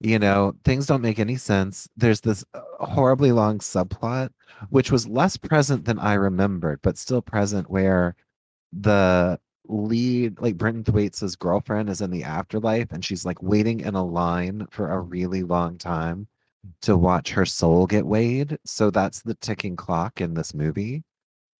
[0.00, 1.88] You know, things don't make any sense.
[1.96, 4.30] There's this uh, horribly long subplot,
[4.70, 8.14] which was less present than I remembered, but still present, where
[8.72, 13.94] the lead, like Brenton Thwaites' girlfriend, is in the afterlife and she's like waiting in
[13.94, 16.26] a line for a really long time
[16.82, 18.58] to watch her soul get weighed.
[18.64, 21.04] So that's the ticking clock in this movie.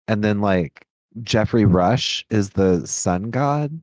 [0.07, 0.85] And then, like,
[1.23, 3.81] Geoffrey Rush is the sun god.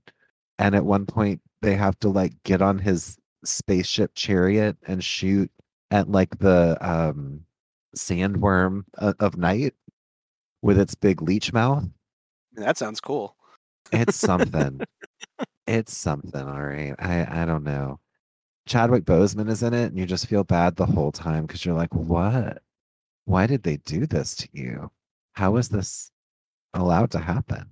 [0.58, 5.50] And at one point, they have to like get on his spaceship chariot and shoot
[5.90, 7.40] at like the um
[7.96, 9.74] sandworm of night
[10.62, 11.84] with its big leech mouth.
[12.54, 13.36] That sounds cool.
[13.92, 14.80] It's something.
[15.66, 16.94] it's something, all right.
[16.98, 18.00] I I don't know.
[18.66, 21.76] Chadwick Boseman is in it, and you just feel bad the whole time because you're
[21.76, 22.62] like, what?
[23.24, 24.90] Why did they do this to you?
[25.32, 26.10] How is this
[26.74, 27.66] allowed to happen?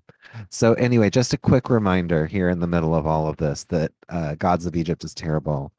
[0.50, 3.92] So anyway, just a quick reminder here in the middle of all of this that
[4.08, 5.72] uh, Gods of Egypt is terrible,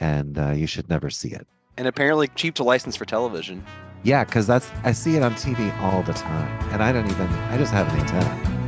[0.00, 1.46] and uh, you should never see it.
[1.76, 3.64] And apparently cheap to license for television.
[4.02, 7.26] Yeah, because that's I see it on TV all the time, and I don't even
[7.26, 8.63] I just have an antenna.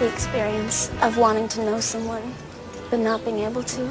[0.00, 2.34] You ever have the experience of wanting to know someone
[2.90, 3.90] but not being able to?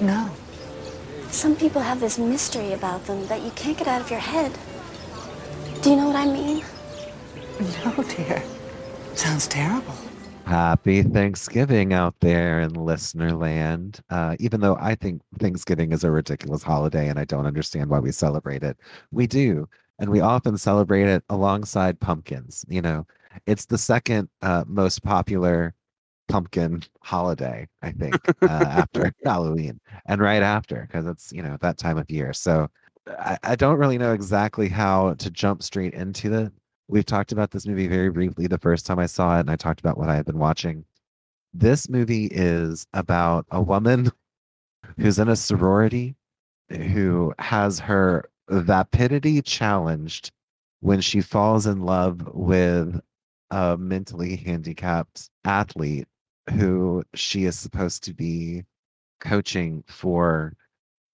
[0.00, 0.30] No.
[1.28, 4.52] Some people have this mystery about them that you can't get out of your head.
[5.82, 6.64] Do you know what I mean?
[7.84, 8.42] No, dear.
[9.14, 9.94] Sounds terrible.
[10.44, 14.00] Happy Thanksgiving out there in listener land.
[14.10, 18.00] Uh, even though I think Thanksgiving is a ridiculous holiday and I don't understand why
[18.00, 18.76] we celebrate it,
[19.12, 19.68] we do.
[19.98, 22.64] And we often celebrate it alongside pumpkins.
[22.68, 23.06] You know,
[23.46, 25.74] it's the second uh, most popular
[26.28, 31.78] pumpkin holiday, I think, uh, after Halloween and right after, because it's, you know, that
[31.78, 32.32] time of year.
[32.32, 32.68] So
[33.06, 36.52] I, I don't really know exactly how to jump straight into it.
[36.88, 39.56] We've talked about this movie very briefly the first time I saw it, and I
[39.56, 40.84] talked about what I had been watching.
[41.52, 44.10] This movie is about a woman
[44.98, 46.16] who's in a sorority
[46.68, 50.30] who has her vapidity challenged
[50.80, 53.00] when she falls in love with
[53.50, 56.06] a mentally handicapped athlete
[56.50, 58.64] who she is supposed to be
[59.20, 60.54] coaching for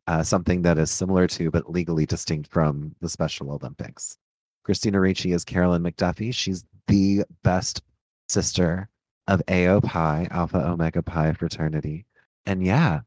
[0.07, 4.19] uh, something that is similar to but legally distinct from the Special Olympics.
[4.65, 6.33] Christina Ricci is Carolyn McDuffy.
[6.33, 7.83] She's the best
[8.29, 8.89] sister
[9.29, 12.07] of AO Pi, Alpha Omega Pi fraternity.
[12.47, 13.01] And yeah,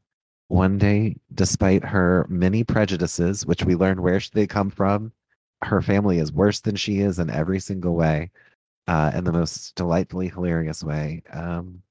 [0.48, 5.12] one day, despite her many prejudices, which we learn where they come from,
[5.62, 8.30] her family is worse than she is in every single way,
[8.86, 11.22] uh, in the most delightfully hilarious way.
[11.32, 11.82] Um,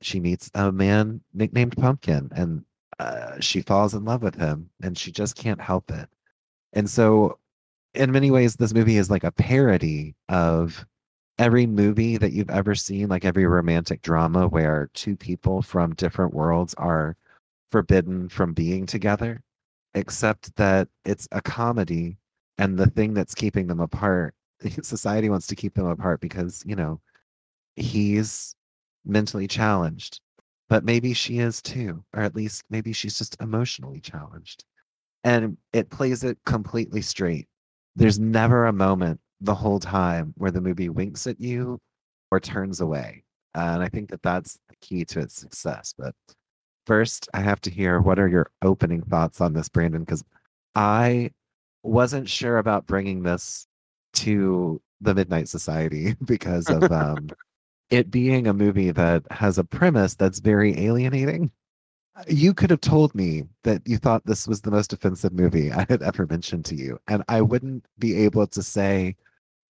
[0.00, 2.64] she meets a man nicknamed Pumpkin, and
[2.98, 6.08] uh, she falls in love with him, and she just can't help it.
[6.72, 7.38] And so,
[7.94, 10.84] in many ways, this movie is like a parody of
[11.38, 16.34] every movie that you've ever seen, like every romantic drama where two people from different
[16.34, 17.16] worlds are
[17.70, 19.42] forbidden from being together,
[19.94, 22.18] except that it's a comedy.
[22.58, 24.34] And the thing that's keeping them apart,
[24.82, 27.00] society wants to keep them apart because, you know,
[27.76, 28.54] he's
[29.04, 30.20] mentally challenged,
[30.68, 34.64] but maybe she is too, or at least maybe she's just emotionally challenged.
[35.24, 37.48] And it plays it completely straight.
[37.96, 41.80] There's never a moment the whole time where the movie winks at you
[42.30, 43.24] or turns away.
[43.54, 45.94] And I think that that's the key to its success.
[45.96, 46.14] But
[46.86, 50.02] first, I have to hear what are your opening thoughts on this, Brandon?
[50.02, 50.24] Because
[50.74, 51.30] I
[51.82, 53.67] wasn't sure about bringing this
[54.14, 57.30] to the Midnight Society because of um,
[57.90, 61.50] it being a movie that has a premise that's very alienating.
[62.26, 65.86] You could have told me that you thought this was the most offensive movie I
[65.88, 69.14] had ever mentioned to you, and I wouldn't be able to say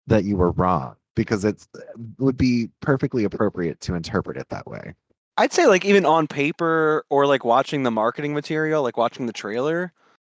[0.06, 4.66] that you were wrong because it's it would be perfectly appropriate to interpret it that
[4.66, 4.94] way.
[5.36, 9.32] I'd say like even on paper or like watching the marketing material, like watching the
[9.32, 9.92] trailer,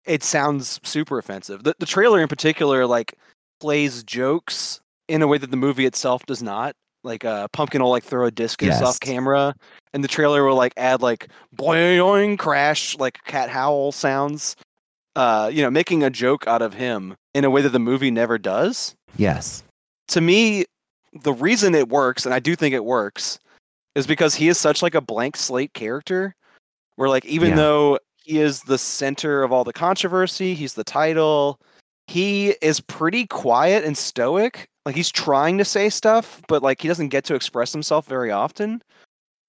[0.04, 1.64] it sounds super offensive.
[1.64, 3.14] The the trailer in particular like
[3.60, 6.74] plays jokes in a way that the movie itself does not.
[7.04, 8.82] Like uh Pumpkin will like throw a discus Yes.
[8.82, 9.54] off camera
[9.92, 14.56] and the trailer will like add like boing crash like cat howl sounds.
[15.14, 18.10] Uh, you know, making a joke out of him in a way that the movie
[18.10, 19.62] never does Yes.
[20.08, 20.66] to me,
[21.22, 23.38] the reason it works, and I do think it works,
[23.94, 26.34] is because he is such like a blank slate character.
[26.96, 27.56] Where like even Yeah.
[27.56, 31.58] though he is the center of all the controversy, he's the title,
[32.06, 34.68] he is pretty quiet and stoic.
[34.84, 38.30] Like he's trying to say stuff, but like he doesn't get to express himself very
[38.30, 38.82] often.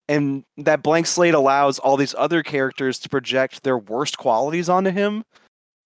[0.09, 4.89] And that blank slate allows all these other characters to project their worst qualities onto
[4.89, 5.23] him.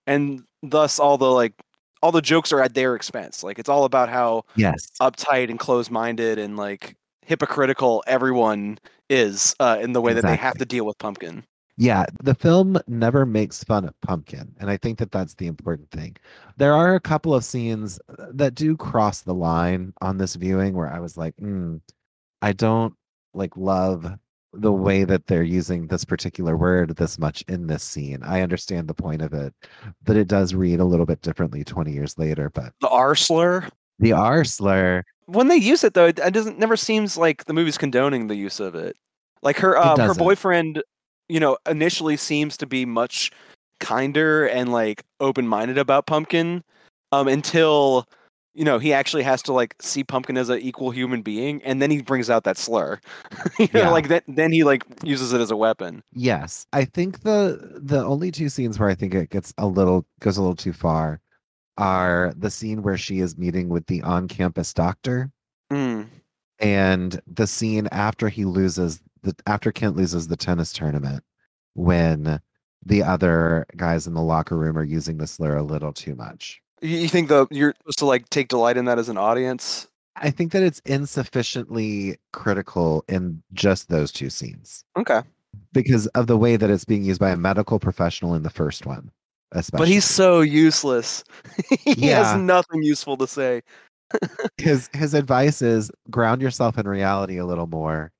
[0.07, 1.53] And thus all the like
[2.01, 3.43] all the jokes are at their expense.
[3.43, 4.89] Like it's all about how Yes.
[5.01, 8.79] uptight and closed-minded and like hypocritical everyone
[9.09, 11.43] is uh, in the way that they have to deal with Pumpkin.
[11.77, 15.89] Yeah, the film never makes fun of Pumpkin, and I think that that's the important
[15.91, 16.15] thing.
[16.57, 20.73] There are a couple of scenes uh, that do cross the line on this viewing
[20.75, 21.79] where I was like, mm,
[22.41, 22.93] I don't
[23.33, 24.05] like love
[24.53, 28.19] the way that they're using this particular word this much in this scene.
[28.21, 29.53] I understand the point of it,
[30.03, 32.49] but it does read a little bit differently 20 years later.
[32.49, 33.69] But The R slur.
[33.97, 37.53] the R slur, When they use it though, it, it doesn't never seems like the
[37.53, 38.97] movie's condoning the use of it.
[39.41, 40.83] Like her um, her boyfriend,
[41.31, 43.31] you know, initially seems to be much
[43.79, 46.63] kinder and like open-minded about Pumpkin
[47.11, 48.05] um until
[48.53, 51.81] you know he actually has to like see Pumpkin as an equal human being and
[51.81, 52.99] then he brings out that slur.
[53.59, 56.03] you know, like that then he like uses it as a weapon.
[56.13, 56.67] yes.
[56.73, 60.37] I think the the only two scenes where I think it gets a little goes
[60.37, 61.19] a little too far
[61.77, 65.31] are the scene where she is meeting with the on-campus doctor
[65.71, 66.07] Mm.
[66.59, 71.23] and the scene after he loses the after Kent loses the tennis tournament
[71.73, 72.39] when
[72.85, 76.61] the other guys in the locker room are using the slur a little too much.
[76.81, 79.87] You think the you're supposed to like take delight in that as an audience?
[80.15, 85.21] I think that it's insufficiently critical in just those two scenes Okay.
[85.73, 88.85] because of the way that it's being used by a medical professional in the first
[88.85, 89.11] one,
[89.53, 89.81] especially.
[89.85, 91.23] But he's so useless.
[91.69, 92.23] he Yeah.
[92.33, 93.61] has nothing useful to say.
[94.57, 98.11] his his advice is ground yourself in reality a little more,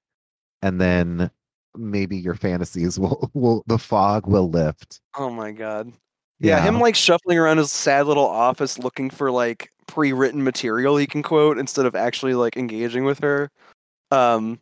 [0.61, 1.29] and then
[1.75, 5.01] maybe your fantasies will will the fog will lift.
[5.17, 5.91] Oh my god.
[6.39, 11.05] Yeah, him like shuffling around his sad little office looking for like pre-written material he
[11.05, 13.51] can quote instead of actually like engaging with her.
[14.09, 14.59] Um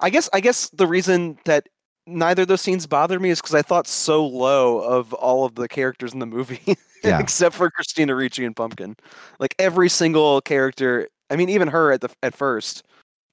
[0.00, 1.68] I guess I guess the reason that
[2.06, 5.56] neither of those scenes bothered me is because I thought so low of all of
[5.56, 6.76] the characters in the movie.
[7.04, 7.20] Yeah.
[7.20, 8.96] except for Christina Ricci and Pumpkin.
[9.38, 12.82] Like every single character, I mean even her at the at first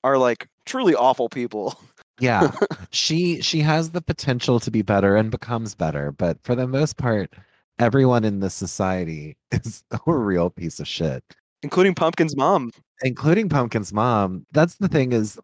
[0.03, 1.79] are like truly awful people.
[2.19, 2.51] yeah
[2.91, 6.97] she she has the potential to be better and becomes better but for the most
[6.97, 7.33] part
[7.79, 11.23] everyone in this society is a real piece of shit
[11.63, 12.71] including Pumpkin's mom.
[13.03, 15.39] including pumpkin's mom that's the thing is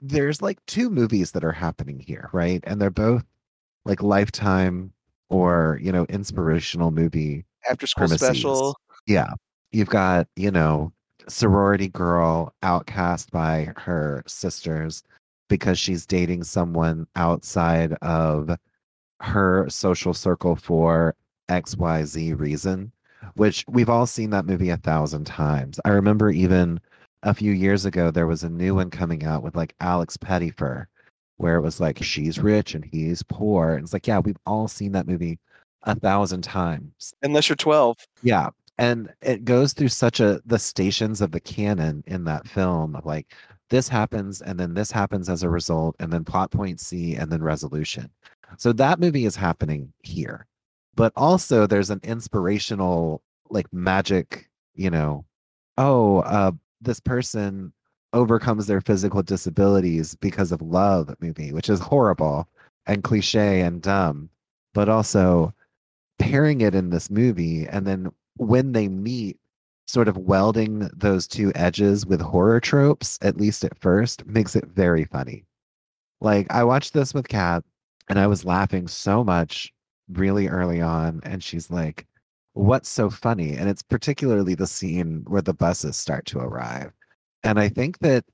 [0.00, 3.24] there's like two movies that are happening here right and they're both
[3.84, 4.92] like lifetime
[5.30, 8.26] or you know inspirational movie After school premises.
[8.26, 8.76] special.
[9.06, 9.30] yeah
[9.72, 10.92] you've got you know
[11.28, 15.02] sorority girl outcast by her sisters
[15.48, 18.50] because she's dating someone outside of
[19.20, 21.14] her social circle for
[21.48, 22.90] xyz reason
[23.36, 26.80] which we've all seen that movie a thousand times i remember even
[27.22, 30.86] a few years ago there was a new one coming out with like alex pettyfer
[31.36, 34.68] where it was like she's rich and he's poor and it's like yeah we've all
[34.68, 35.38] seen that movie
[35.84, 37.96] a thousand times Unless you're 12.
[38.22, 38.48] yeah.
[38.78, 43.06] And it goes through such a the stations of the canon in that film of
[43.06, 43.32] like
[43.74, 47.32] this happens and then this happens as a result and then plot point C and
[47.32, 48.08] then resolution.
[48.56, 50.46] So that movie is happening here.
[50.94, 55.24] But also there's an inspirational like magic, you know,
[55.76, 57.72] oh, uh this person
[58.12, 62.46] overcomes their physical disabilities because of love movie, which is horrible
[62.86, 64.30] and cliche and dumb,
[64.72, 65.52] but also
[66.20, 69.36] pairing it in this movie and then when they meet
[69.86, 74.64] sort of welding those two edges with horror tropes at least at first makes it
[74.66, 75.44] very funny.
[76.20, 77.64] Like i watched this with kat
[78.08, 79.72] and i was laughing so much
[80.08, 82.06] really early on and she's like
[82.54, 83.56] what's so funny?
[83.56, 86.92] And it's particularly the scene where the buses start to arrive.
[87.42, 88.24] And i think that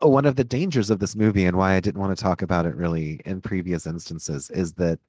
[0.00, 2.66] one of the dangers of this movie and why i didn't want to talk about
[2.66, 5.00] it really in previous instances is that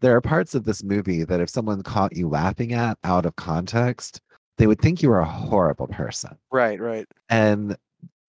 [0.00, 3.36] there are parts of this movie that if someone caught you laughing at out of
[3.36, 4.20] context,
[4.60, 6.36] they would think you were a horrible person.
[6.52, 7.06] Right, right.
[7.30, 7.78] And,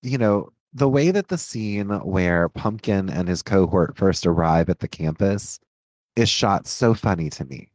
[0.01, 4.80] you know, the way that the scene where Pumpkin and his cohort first arrive at
[4.80, 5.57] the campus
[6.17, 7.69] is shot so funny to me.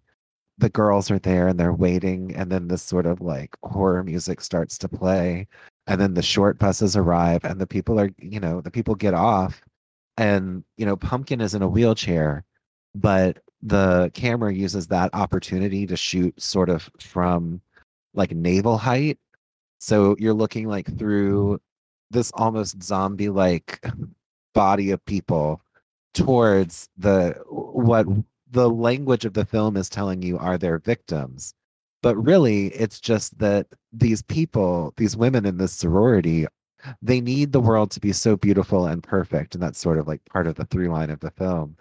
[0.58, 4.42] The girls are there and they're waiting, and then this sort of like horror music
[4.42, 5.48] starts to play,
[5.86, 9.14] and then the short buses arrive, and the people are, you know, the people get
[9.14, 9.62] off,
[10.18, 12.44] and you know, Pumpkin is in a wheelchair,
[12.94, 17.62] but the camera uses that opportunity to shoot sort of from
[18.14, 19.18] like navel height.
[19.78, 21.60] So you're looking like through
[22.12, 23.84] this almost zombie like
[24.54, 25.60] body of people
[26.14, 28.06] towards the what
[28.50, 31.54] the language of the film is telling you are their victims
[32.02, 36.46] but really it's just that these people these women in this sorority
[37.00, 40.20] they need the world to be so beautiful and perfect and that's sort of like
[40.26, 41.74] part of the through line of the film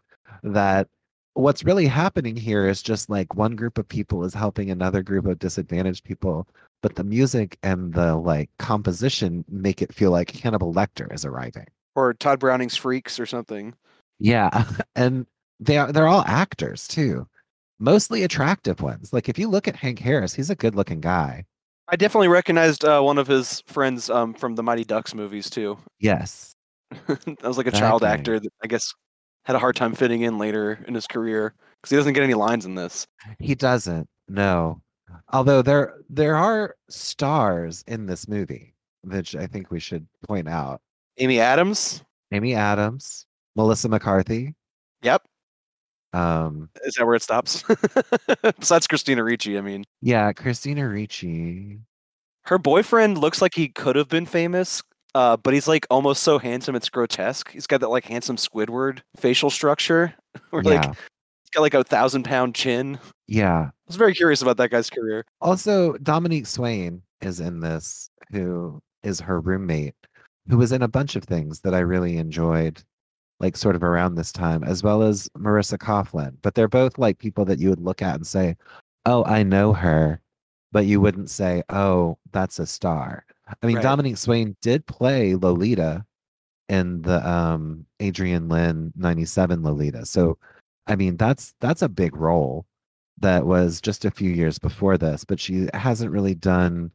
[0.43, 0.87] that
[1.33, 5.25] what's really happening here is just like one group of people is helping another group
[5.25, 6.47] of disadvantaged people
[6.81, 11.67] but the music and the like composition make it feel like hannibal lecter is arriving.
[11.95, 13.73] Or Tod Browning's Freaks or something.
[14.19, 14.65] yeah
[14.95, 15.25] and
[15.59, 17.27] they are they're all actors too.
[17.79, 19.13] Mostly attractive ones.
[19.13, 21.45] Like if you look at hank harris he's a good looking guy.
[21.87, 25.77] I definitely recognized uh, one of his friends um, from the Mighty Ducks movies too.
[25.99, 26.53] yes.
[27.07, 28.93] That was like a child actor that I guess
[29.45, 32.33] had a hard time fitting in later in his career because he doesn't get any
[32.33, 33.07] lines in this.
[33.39, 34.81] he doesn't no
[35.33, 38.73] although there there are stars in this movie
[39.03, 40.79] which i think we should point out
[41.17, 42.03] Amy Adams.
[42.31, 43.25] amy adams
[43.55, 44.55] melissa mccarthy
[45.03, 45.23] Yep.
[46.13, 47.63] um Is that where it stops?
[48.59, 51.79] Besides Christina Ricci, I mean, yeah christina ricci
[52.45, 54.81] her boyfriend looks like he could have been famous,
[55.15, 57.51] uh, but he's like almost so handsome it's grotesque.
[57.51, 60.13] He's got that like handsome Squidward facial structure,
[60.51, 62.99] like yeah he's got like a thousand pound chin.
[63.27, 65.25] yeah I was very curious about that guy's career.
[65.41, 69.95] Also, Dominique Swain is in this, who is her roommate,
[70.47, 72.81] who was in a bunch of things that I really enjoyed,
[73.39, 76.37] like sort of around this time, as well as Marisa Coughlan.
[76.41, 78.55] But they're both like people that you would look at and say,
[79.05, 80.21] Oh, I know her,
[80.71, 83.25] but you wouldn't say, Oh, that's a star.
[83.61, 83.83] I mean, Right.
[83.83, 86.05] Dominique Swain did play Lolita
[86.69, 90.05] in the um Adrian Lyne 97 Lolita.
[90.05, 90.37] So
[90.87, 92.65] I mean that's that's a big role
[93.19, 96.91] that was just a few years before this, but she hasn't really done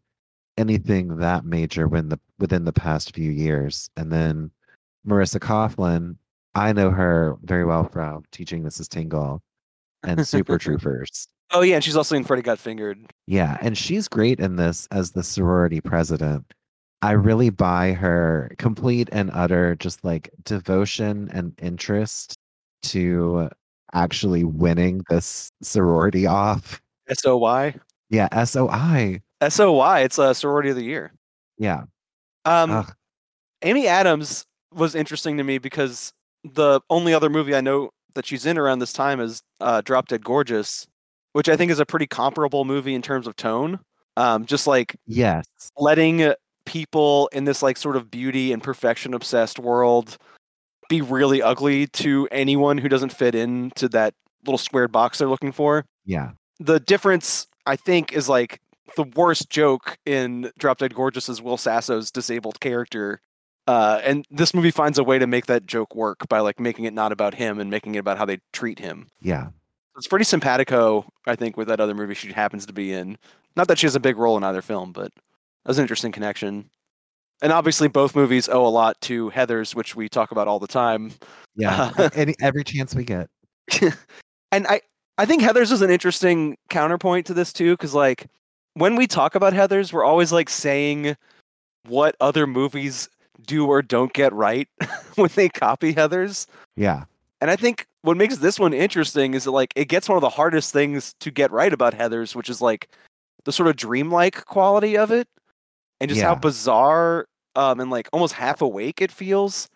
[0.59, 3.89] anything that major when the within the past few years.
[3.97, 4.51] And then
[5.07, 6.17] Marisa Coughlan,
[6.55, 8.89] I know her very well from teaching Mrs.
[8.89, 9.43] Tingle
[10.03, 11.29] and Super Troopers.
[11.53, 12.99] Oh yeah, and she's also in Freddy Got Fingered.
[13.27, 16.53] Yeah, and she's great in this as the sorority president.
[17.03, 22.39] I really buy her complete and utter just like devotion and interest
[22.85, 23.49] to
[23.93, 26.81] actually winning this sorority off.
[27.09, 27.75] S O Y.
[28.11, 29.21] Yeah, SOI.
[29.41, 30.01] S O Y.
[30.01, 31.13] It's a sorority of the year.
[31.59, 31.85] Yeah.
[32.45, 32.95] Um, Ugh.
[33.63, 36.13] Amy Adams was interesting to me because
[36.45, 40.09] the only other movie I know that she's in around this time is uh, Drop
[40.09, 40.87] Dead Gorgeous,
[41.37, 43.79] which I think is a pretty comparable movie in terms of tone.
[44.17, 45.45] Um, just like Yes.
[45.77, 46.33] letting
[46.65, 50.17] people in this like sort of beauty and perfection obsessed world
[50.89, 54.15] be really ugly to anyone who doesn't fit into that
[54.47, 55.85] little squared box they're looking for.
[56.07, 56.31] Yeah.
[56.59, 58.63] The difference, I think, is like
[58.97, 63.21] the worst joke in Drop Dead Gorgeous is Will Sasso's disabled character.
[63.67, 66.87] Uh, and this movie finds a way to make that joke work by like making
[66.87, 69.09] it not about him and making it about how they treat him.
[69.21, 69.49] Yeah.
[69.97, 73.17] It's pretty simpatico, I think, with that other movie she happens to be in.
[73.57, 76.13] Not that she has a big role in either film, but that was an interesting
[76.13, 76.71] connection.
[77.43, 80.67] And obviously, both movies owe a lot to Heathers, which we talk about all the
[80.67, 81.13] time.
[81.55, 81.93] Yeah.
[81.97, 83.29] Uh, Any, every chance we get.
[84.53, 84.81] and I,
[85.19, 88.27] I think Heathers is an interesting counterpoint to this too, because like
[88.75, 91.17] when we talk about Heathers, we're always like saying
[91.87, 93.09] what other movies
[93.47, 94.69] do or don't get right
[95.17, 96.47] when they copy Heathers.
[96.77, 97.05] Yeah.
[97.41, 100.23] And I think what makes this one interesting is that like it gets one of
[100.23, 102.89] the hardest things to get right about Heathers, which is like
[103.45, 105.29] the sort of dreamlike quality of it,
[106.01, 109.69] and just how bizarre um, and like almost half awake it feels.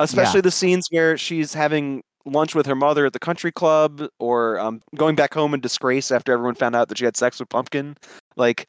[0.00, 4.58] Especially the scenes where she's having lunch with her mother at the country club, or
[4.58, 7.48] um, going back home in disgrace after everyone found out that she had sex with
[7.48, 7.96] Pumpkin.
[8.36, 8.68] Like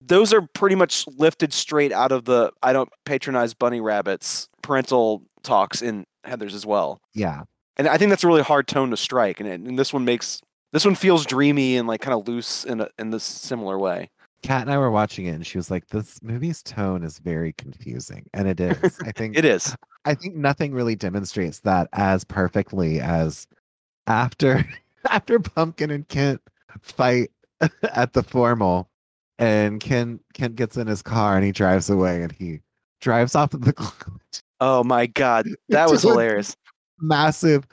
[0.00, 5.22] those are pretty much lifted straight out of the "I don't patronize bunny rabbits" parental
[5.42, 7.42] talks in Heathers as well Yeah.
[7.76, 9.38] and I think that's a really hard tone to strike.
[9.40, 10.40] And, and this one makes
[10.72, 14.10] this one feels dreamy and like kind of loose in a, in this similar way.
[14.42, 17.52] Kat and I were watching it and she was like, This movie's tone is very
[17.54, 18.28] confusing.
[18.34, 18.98] And it is.
[19.04, 19.76] I think It is.
[20.04, 23.46] I think nothing really demonstrates that as perfectly as
[24.06, 24.64] after
[25.10, 26.40] after Pumpkin and Kent
[26.80, 27.30] fight
[27.94, 28.88] at the formal
[29.38, 32.60] and Kent Kent gets in his car and he drives away and he
[33.00, 33.72] drives off of the
[34.66, 36.56] Oh my god, that was hilarious.
[36.98, 37.66] Massive,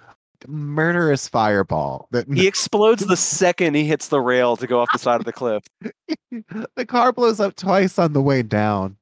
[0.45, 4.99] murderous fireball that He explodes the second he hits the rail to go off the
[4.99, 5.63] side of the cliff.
[6.75, 8.97] the car blows up twice on the way down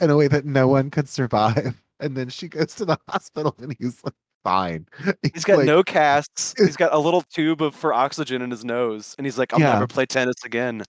[0.00, 1.74] in a way that no one could survive.
[2.00, 4.88] And then she goes to the hospital and he's like, fine.
[5.32, 6.52] He's got like, no casts.
[6.58, 9.60] He's got a little tube of, for oxygen in his nose, and he's like, "I'll
[9.60, 9.74] Yeah.
[9.74, 10.82] never play tennis again."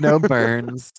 [0.00, 0.90] no burns.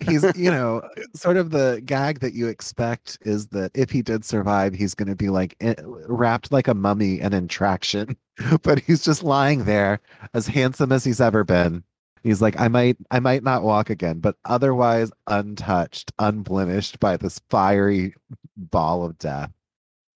[0.00, 0.82] He's, you know,
[1.14, 5.08] sort of the gag that you expect is that if he did survive, he's going
[5.08, 8.16] to be like eh, wrapped like a mummy and in traction.
[8.62, 10.00] But he's just lying there,
[10.32, 11.84] as handsome as he's ever been.
[12.22, 17.38] He's like, I might, I might not walk again, but otherwise untouched, unblemished by this
[17.50, 18.14] fiery
[18.56, 19.52] ball of death.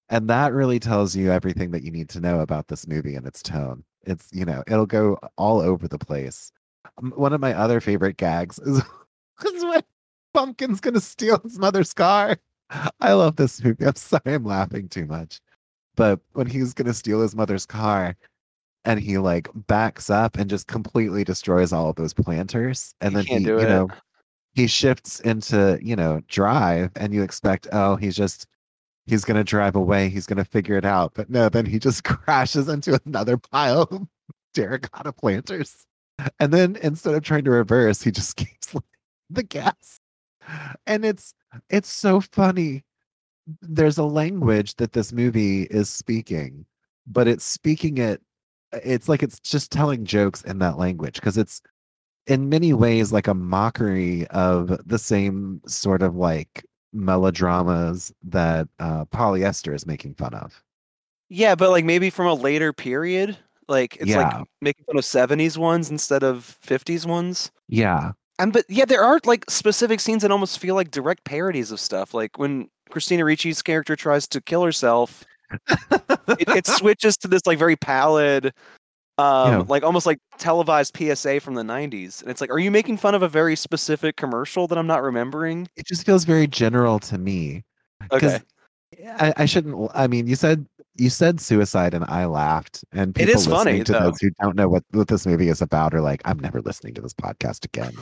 [0.08, 3.26] And that really tells you everything that you need to know about this movie and
[3.26, 3.84] its tone.
[4.04, 6.52] It's, you know, it'll go all over the place.
[7.00, 8.82] One of my other favorite gags is
[9.38, 9.82] because when
[10.34, 12.36] Pumpkin's gonna steal his mother's car.
[13.00, 13.84] I love this movie.
[13.86, 15.40] I'm sorry I'm laughing too much.
[15.96, 18.16] But when he's gonna steal his mother's car
[18.84, 23.16] and he like backs up and just completely destroys all of those planters, and He
[23.16, 23.68] then he, you it.
[23.68, 23.88] know,
[24.54, 28.46] he shifts into, you know, drive, and you expect, oh, he's just
[29.06, 31.12] he's gonna drive away, he's gonna figure it out.
[31.14, 34.08] But no, then he just crashes into another pile of
[34.54, 35.86] terracotta planters.
[36.40, 38.84] And then instead of trying to reverse, he just keeps like,
[39.34, 39.98] the gas.
[40.86, 41.34] And it's
[41.70, 42.84] it's so funny.
[43.62, 46.66] There's a language that this movie is speaking,
[47.06, 48.22] but it's speaking it
[48.72, 51.62] it's like it's just telling jokes in that language because it's
[52.26, 59.04] in many ways like a mockery of the same sort of like melodramas that uh,
[59.06, 60.62] polyester is making fun of.
[61.28, 63.36] Yeah, but like maybe from a later period.
[63.68, 64.38] Like it's Yeah.
[64.38, 67.50] like making fun of '70s ones instead of '50s ones.
[67.68, 68.12] Yeah.
[68.38, 71.78] And but yeah, there are like specific scenes that almost feel like direct parodies of
[71.80, 72.14] stuff.
[72.14, 75.24] Like when Christina Ricci's character tries to kill herself,
[75.70, 78.46] it, it switches to this like very pallid,
[79.18, 79.64] um, Yeah.
[79.68, 82.22] like almost like televised PSA from the '90s.
[82.22, 85.02] And it's like, are you making fun of a very specific commercial that I'm not
[85.02, 85.68] remembering?
[85.76, 87.62] It just feels very general to me.
[88.10, 88.40] Okay,
[89.18, 89.90] I, I shouldn't.
[89.94, 90.66] I mean, you said
[90.96, 92.84] you said suicide, and I laughed.
[92.92, 94.00] And It people is funny, listening to though.
[94.00, 96.94] those who don't know what, what this movie is about are like, I'm never listening
[96.94, 97.92] to this podcast again.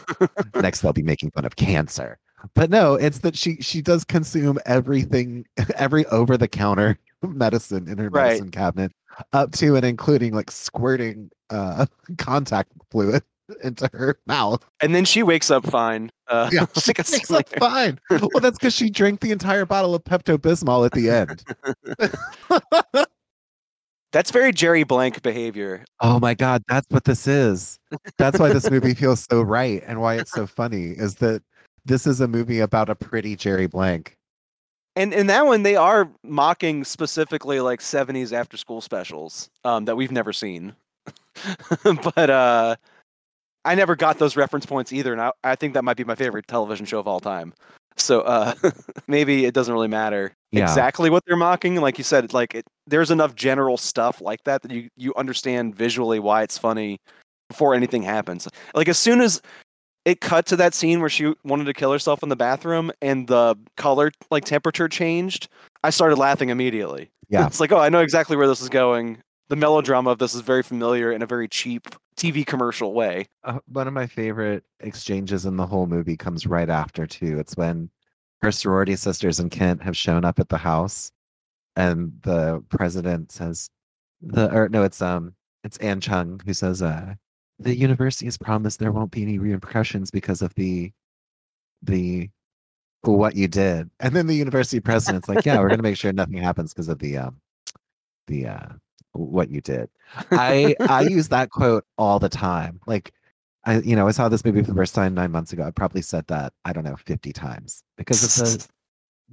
[0.62, 2.18] Next, they'll be making fun of cancer.
[2.54, 7.98] But no, it's that she she does consume everything, every over the counter medicine in
[7.98, 8.24] her Right.
[8.24, 8.92] medicine cabinet,
[9.32, 11.86] up to and including like squirting uh
[12.18, 13.22] contact fluid
[13.62, 14.64] into her mouth.
[14.80, 16.10] and then she wakes up fine.
[16.28, 17.98] Uh, Yeah, like she a makes up fine.
[18.10, 23.04] Well, that's because she drank the entire bottle of Pepto Bismol at the end.
[24.12, 25.86] That's very Jerry Blank behavior.
[26.00, 27.78] Oh my god, that's what this is.
[28.18, 31.42] That's why this movie feels so right and why it's so funny is that
[31.86, 34.18] this is a movie about a pretty Jerry Blank.
[34.94, 39.96] And in that one, they are mocking specifically like 70s after school specials um, that
[39.96, 40.74] we've never seen.
[42.14, 42.76] but uh,
[43.64, 45.12] I never got those reference points either.
[45.12, 47.54] And I, I think that might be my favorite television show of all time.
[47.96, 48.54] So uh,
[49.06, 50.62] maybe it doesn't really matter Yeah.
[50.62, 51.76] exactly what they're mocking.
[51.76, 55.74] Like you said, like it, there's enough general stuff like that that you, you understand
[55.76, 56.98] visually why it's funny
[57.48, 58.48] before anything happens.
[58.74, 59.40] Like as soon as
[60.04, 63.28] it cut to that scene where she wanted to kill herself in the bathroom and
[63.28, 65.46] the color like temperature changed
[65.84, 67.46] i started laughing immediately Yeah.
[67.46, 70.40] it's like oh i know exactly where this is going the melodrama of this is
[70.40, 75.46] very familiar in a very cheap tv commercial way Uh, one of my favorite exchanges
[75.46, 77.38] in the whole movie comes right after too.
[77.38, 77.90] It's when
[78.42, 81.12] her sorority sisters and Kent have shown up at the house
[81.76, 83.70] and the president says
[84.20, 85.34] the or no, it's um
[85.64, 87.14] it's Ann Chung who says uh
[87.58, 90.92] the university has promised there won't be any repercussions because of the
[91.82, 92.28] the
[93.02, 93.90] what you did.
[94.00, 96.98] And then the university president's like, yeah, we're gonna make sure nothing happens because of
[96.98, 97.40] the um
[98.26, 98.68] the uh
[99.12, 99.88] what you did.
[100.30, 102.80] I I use that quote all the time.
[102.86, 103.12] Like
[103.64, 105.64] I you know, I saw this movie for the first time nine months ago.
[105.64, 108.68] I probably said that, I don't know, 50 times because of the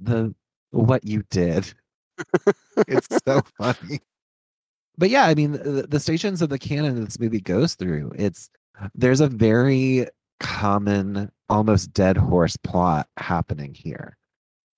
[0.02, 0.34] the
[0.70, 1.72] what you did.
[2.88, 4.00] it's so funny.
[4.98, 8.12] But yeah, I mean the, the stations of the canon this movie goes through.
[8.16, 8.50] It's
[8.94, 10.06] there's a very
[10.40, 14.16] common, almost dead horse plot happening here.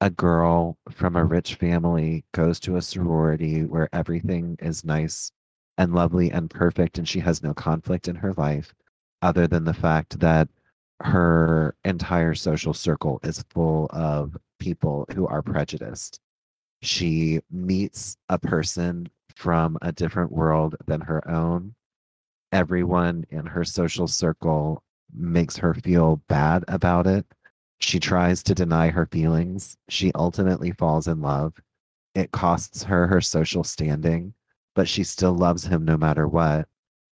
[0.03, 5.31] A girl from a rich family goes to a sorority where everything is nice
[5.79, 8.75] and lovely and perfect, and she has no conflict in her life
[9.23, 10.49] other than the fact that
[11.05, 16.19] her entire social circle is full of people who are prejudiced.
[16.81, 21.77] She meets a person from a different world than her own.
[22.51, 24.83] Everyone in her social circle
[25.15, 27.25] makes her feel bad about it.
[27.83, 29.77] She tries to deny her feelings.
[29.89, 31.61] She ultimately falls in love.
[32.15, 34.35] it costs her her social standing,
[34.75, 36.69] but she still loves him no matter what.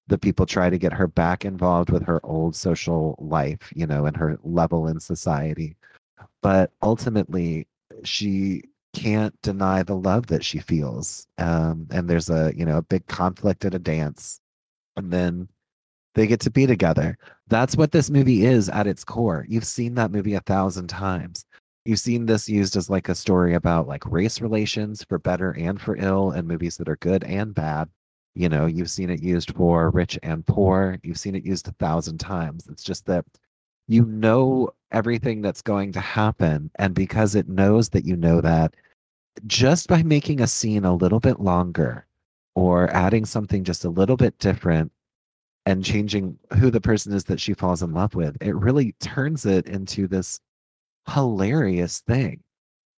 [0.09, 4.07] The people try to get her back involved with her old social life, you know,
[4.07, 5.77] and her level in society.
[6.43, 7.67] But ultimately,
[8.05, 8.65] she
[8.95, 11.27] can't deny the love that she feels.
[11.39, 14.41] Um, and there's a, you know, a big conflict at a dance.
[14.97, 15.49] And then
[16.21, 17.17] they get to be together.
[17.49, 19.47] That's what this movie is at its core.
[19.49, 21.47] You've seen that movie a thousand times.
[21.87, 25.81] You've seen this used as like a story about like race relations for better and
[25.81, 27.89] for ill and movies that are good and bad.
[28.35, 30.99] You know, you've seen it used for rich and poor.
[31.03, 32.69] You've seen it used a thousand times.
[32.71, 33.25] It's just that
[33.89, 36.71] you know everything that's going to happen.
[36.75, 38.75] And because it knows that you know that,
[39.47, 42.07] just by making a scene a little bit longer
[42.55, 44.93] or adding something just a little bit different
[45.71, 49.47] and changing who the person is that she falls in love with, it really turns
[49.47, 50.41] it into this
[51.09, 52.41] hilarious thing.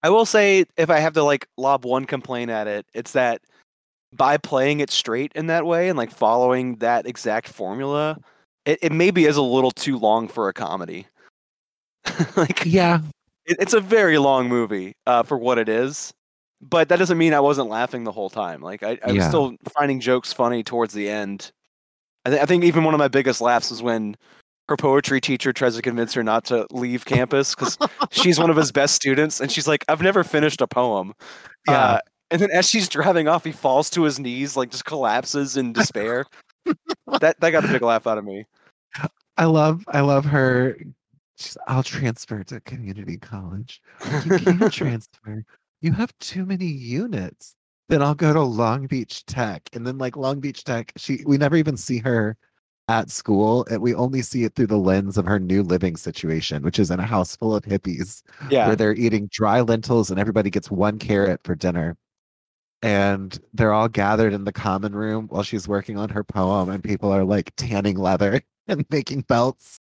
[0.02, 3.42] I will say, if I have to like lob one complaint at it, it's that
[4.14, 8.18] by playing it straight in that way and like following that exact formula,
[8.64, 11.06] it, it maybe is a little too long for a comedy.
[12.36, 13.00] like, Yeah.
[13.44, 16.12] it, it's a very long movie uh, for what it is,
[16.62, 18.62] but that doesn't mean I wasn't laughing the whole time.
[18.62, 21.52] Like, I, I was still finding jokes funny towards the end.
[22.24, 24.16] I, th- I think even one of my biggest laughs was when
[24.68, 27.76] her poetry teacher tries to convince her not to leave campus because
[28.10, 31.14] she's one of his best students, and she's like, "I've never finished a poem."
[31.68, 31.74] Yeah.
[31.74, 31.98] Uh,
[32.30, 35.72] and then as she's driving off, he falls to his knees, like just collapses in
[35.72, 36.24] despair.
[37.20, 38.46] that that got a big laugh out of me.
[39.36, 40.78] I love I love her.
[41.36, 43.80] She's, I'll transfer to community college.
[44.24, 45.44] You can't transfer.
[45.80, 47.54] You have too many units.
[47.92, 49.68] Then I'll go to Long Beach Tech.
[49.74, 52.38] And then like Long Beach Tech, she we never even see her
[52.88, 53.66] at school.
[53.70, 56.90] And we only see it through the lens of her new living situation, which is
[56.90, 60.70] in a house full of hippies Yeah, where they're eating dry lentils and everybody gets
[60.70, 61.98] one carrot for dinner.
[62.80, 66.82] And they're all gathered in the common room while she's working on her poem, and
[66.82, 69.78] people are like tanning leather and making belts.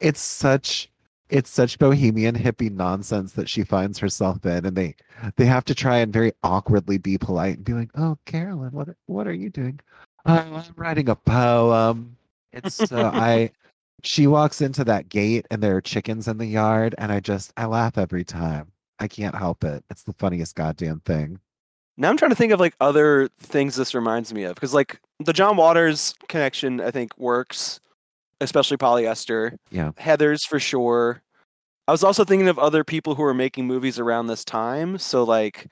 [0.00, 0.90] It's such
[1.30, 4.94] it's such bohemian hippie nonsense that she finds herself in, and they
[5.36, 8.88] they have to try and very awkwardly be polite and be like, "Oh, Carolyn, what
[9.06, 9.80] what are you doing?
[10.26, 12.16] "Oh, I'm writing a poem."
[12.52, 13.50] It's so I
[14.02, 17.52] she walks into that gate and there are chickens in the yard and I just
[17.56, 18.70] I laugh every time.
[19.00, 19.84] I can't help it.
[19.90, 21.40] It's the funniest goddamn thing.
[21.96, 25.00] Now I'm trying to think of like other things this reminds me of because like
[25.20, 27.80] the John Waters connection I think works,
[28.40, 29.56] especially polyester.
[29.70, 29.92] Yeah.
[29.98, 31.22] Heathers for sure.
[31.86, 34.98] I was also thinking of other people who were making movies around this time.
[34.98, 35.66] So like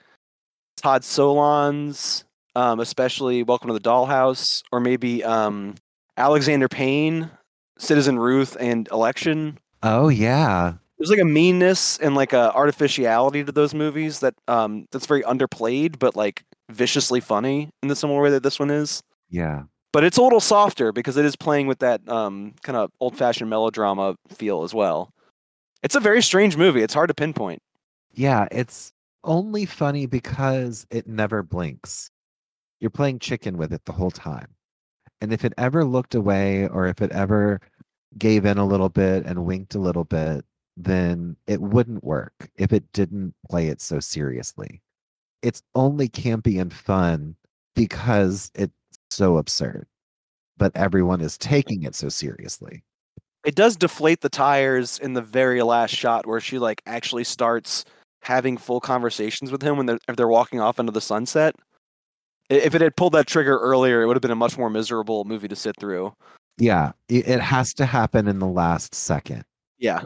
[0.77, 5.75] Todd Solondz, um, especially Welcome to the Dollhouse, or maybe um,
[6.17, 7.31] Alexander Payne,
[7.79, 9.59] Citizen Ruth, and Election.
[9.83, 10.75] Oh yeah.
[10.99, 15.23] There's like a meanness and like a artificiality to those movies that um that's very
[15.23, 19.03] underplayed, but like viciously funny in the similar way that this one is.
[19.29, 19.63] Yeah.
[19.93, 23.51] But it's a little softer because it is playing with that um kind of old-fashioned
[23.51, 25.13] melodrama feel as well.
[25.83, 26.83] It's a very strange movie.
[26.83, 27.63] It's hard to pinpoint.
[28.13, 28.93] Yeah, it's
[29.25, 32.11] only funny because it never blinks.
[32.81, 34.55] You're playing chicken with it the whole time.
[35.21, 37.61] And if it ever looked away or if it ever
[38.19, 40.45] gave in a little bit and winked a little bit,
[40.77, 44.83] then it wouldn't work if it didn't play it so seriously.
[45.43, 47.37] It's only campy and fun
[47.75, 48.73] because it's
[49.13, 49.87] so absurd,
[50.57, 52.83] but everyone is taking it so seriously.
[53.45, 57.85] It does deflate the tires in the very last shot where she like actually starts
[58.23, 61.55] having full conversations with him when they're if they're walking off into the sunset.
[62.49, 65.25] If it had pulled that trigger earlier, it would have been a much more miserable
[65.25, 66.13] movie to sit through.
[66.59, 69.45] Yeah, it, has to happen in the last second.
[69.79, 70.03] Yeah.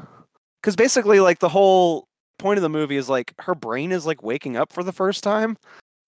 [0.62, 2.06] Cuz basically like the whole
[2.38, 5.22] point of the movie is like her brain is like waking up for the first
[5.22, 5.56] time.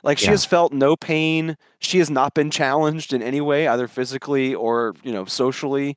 [0.02, 0.30] Like she Yeah.
[0.32, 1.56] has felt no pain.
[1.80, 5.96] She has not been challenged in any way either physically or, you know, socially.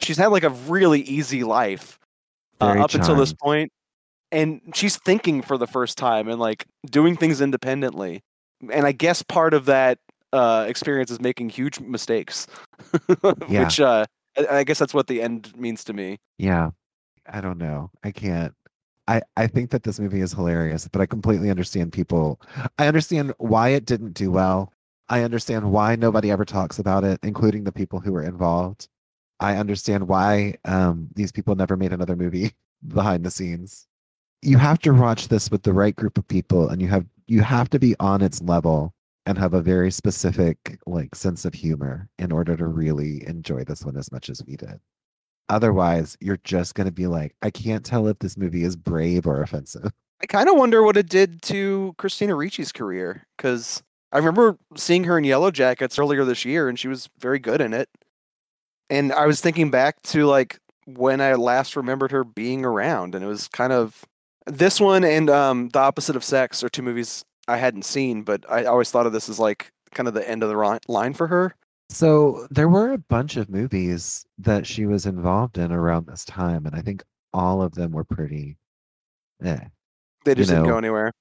[0.00, 1.98] She's had like a really easy life
[2.60, 3.72] uh, up until this point
[4.32, 8.22] and she's thinking for the first time and like doing things independently.
[8.70, 9.98] And I guess part of that
[10.32, 12.46] uh experience is making huge mistakes.
[13.48, 13.64] Yeah.
[13.64, 14.06] Which uh
[14.48, 16.18] I guess that's what the end means to me.
[16.38, 16.70] Yeah.
[17.26, 17.90] I don't know.
[18.04, 18.54] I can't.
[19.10, 22.40] I, I think that this movie is hilarious, but I completely understand people.
[22.78, 24.72] I understand why it didn't do well.
[25.08, 28.86] I understand why nobody ever talks about it, including the people who were involved.
[29.40, 32.52] I understand why um, these people never made another movie
[32.86, 33.88] behind the scenes.
[34.42, 37.42] You have to watch this with the right group of people, and you have you
[37.42, 38.94] have to be on its level
[39.26, 43.84] and have a very specific like sense of humor in order to really enjoy this
[43.84, 44.78] one as much as we did.
[45.50, 49.26] Otherwise, you're just going to be like, I can't tell if this movie is brave
[49.26, 49.90] or offensive.
[50.22, 53.82] I kind of wonder what it did to Christina Ricci's career because
[54.12, 57.60] I remember seeing her in Yellow Jackets earlier this year, and she was very good
[57.60, 57.88] in it.
[58.88, 63.24] And I was thinking back to like when I last remembered her being around, and
[63.24, 64.04] it was kind of
[64.46, 68.44] this one and um, The Opposite of Sex are two movies I hadn't seen, but
[68.48, 71.26] I always thought of this as like kind of the end of the line for
[71.26, 71.56] her.
[71.90, 76.64] So there were a bunch of movies that she was involved in around this time,
[76.64, 78.56] and I think all of them were pretty.
[79.42, 79.58] Eh.
[80.24, 81.12] They just didn't go anywhere.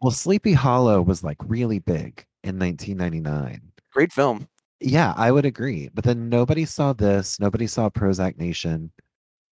[0.00, 3.60] Well, Sleepy Hollow was like really big in 1999.
[3.92, 4.48] Great film.
[4.80, 5.90] Yeah, I would agree.
[5.92, 7.40] But then nobody saw this.
[7.40, 8.92] Nobody saw Prozac Nation.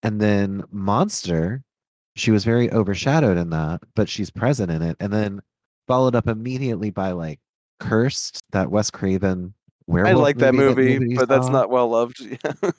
[0.03, 1.63] And then Monster,
[2.15, 4.97] she was very overshadowed in that, but she's present in it.
[4.99, 5.41] And then
[5.87, 7.39] followed up immediately by like
[7.79, 9.53] Cursed, that Wes Craven
[9.89, 12.21] I like that movie, nobody but that's not well loved.
[12.43, 12.69] Yeah.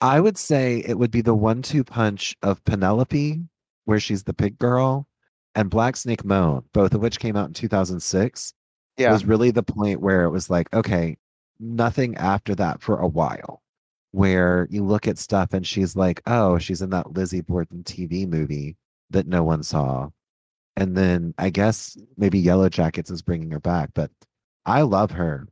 [0.00, 3.40] I would say it would be the one two punch of Penelope,
[3.84, 5.06] where she's the pig girl,
[5.54, 8.52] and Black Snake Moan, both of which came out in 2006.
[8.98, 9.12] yeah.
[9.12, 11.16] was really the point where it was like, okay,
[11.60, 13.62] nothing after that for a while.
[14.10, 18.28] Where you look at stuff and she's like, oh, she's in that Lizzie Borden TV
[18.28, 18.76] movie
[19.10, 20.10] that no one saw.
[20.76, 24.10] And then I guess maybe Yellow Jackets is bringing her back, but
[24.66, 25.48] I love her.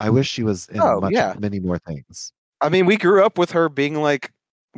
[0.00, 1.34] I wish she was in Oh, much, yeah.
[1.38, 2.32] many more things.
[2.60, 4.32] I mean, we grew up with her being like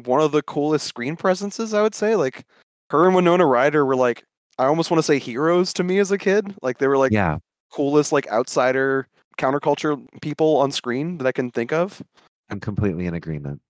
[0.04, 2.16] one of the coolest screen presences, I would say.
[2.16, 2.44] Like
[2.90, 4.24] her and Winona Ryder were like
[4.58, 6.54] I almost want to say heroes to me as a kid.
[6.62, 7.38] Like they were like yeah,
[7.70, 9.06] coolest like outsider
[9.38, 12.02] counterculture people on screen that I can think of.
[12.50, 13.62] I'm completely in agreement.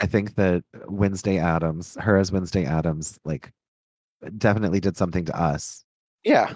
[0.00, 3.52] I think that Wednesday Addams, her as Wednesday Addams, like
[4.38, 5.84] definitely did something to us.
[6.24, 6.54] Yeah.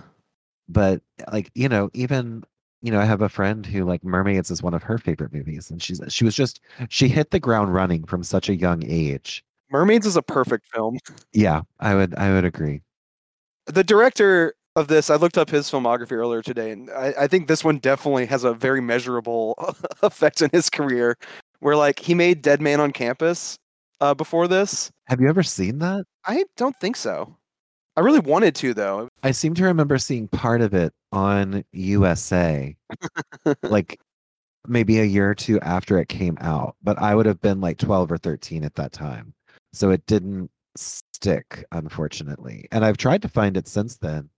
[0.69, 2.45] But like, you know, even
[2.83, 5.71] you know, I have a friend who like Mermaids is one of her favorite movies,
[5.71, 9.45] and she's she was just she hit the ground running from such a young age.
[9.71, 10.99] Mermaids is a perfect film.
[11.33, 12.83] Yeah, I would I would agree.
[13.67, 17.47] The director of this, I looked up his filmography earlier today, and I, I think
[17.47, 19.55] this one definitely has a very measurable
[20.03, 21.17] effect in his career.
[21.61, 23.57] Where like he made Dead Man on Campus
[24.01, 24.91] uh, before this.
[25.07, 26.05] Have you ever seen that?
[26.27, 27.37] I don't think so.
[27.97, 29.09] I really wanted to though.
[29.23, 32.77] I seem to remember seeing part of it on USA,
[33.63, 34.01] like
[34.67, 37.79] maybe a year or two after it came out, but I would have been like
[37.79, 39.35] 12 or 13 at that time.
[39.73, 42.69] So it didn't stick, unfortunately.
[42.73, 44.31] And I've tried to find it since then.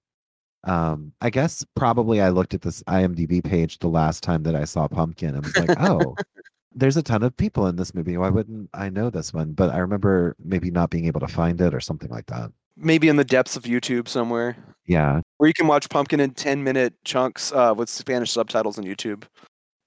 [0.64, 4.64] Um, I guess probably I looked at this IMDb page the last time that I
[4.64, 6.16] saw Pumpkin and was like, oh,
[6.74, 8.16] there's a ton of people in this movie.
[8.16, 9.52] Why wouldn't I know this one?
[9.52, 12.50] But I remember maybe not being able to find it or something like that.
[12.76, 14.56] Maybe in the depths of YouTube somewhere.
[14.86, 15.20] Yeah.
[15.38, 19.24] where you can watch Pumpkin in 10 minute chunks uh, with Spanish subtitles on YouTube.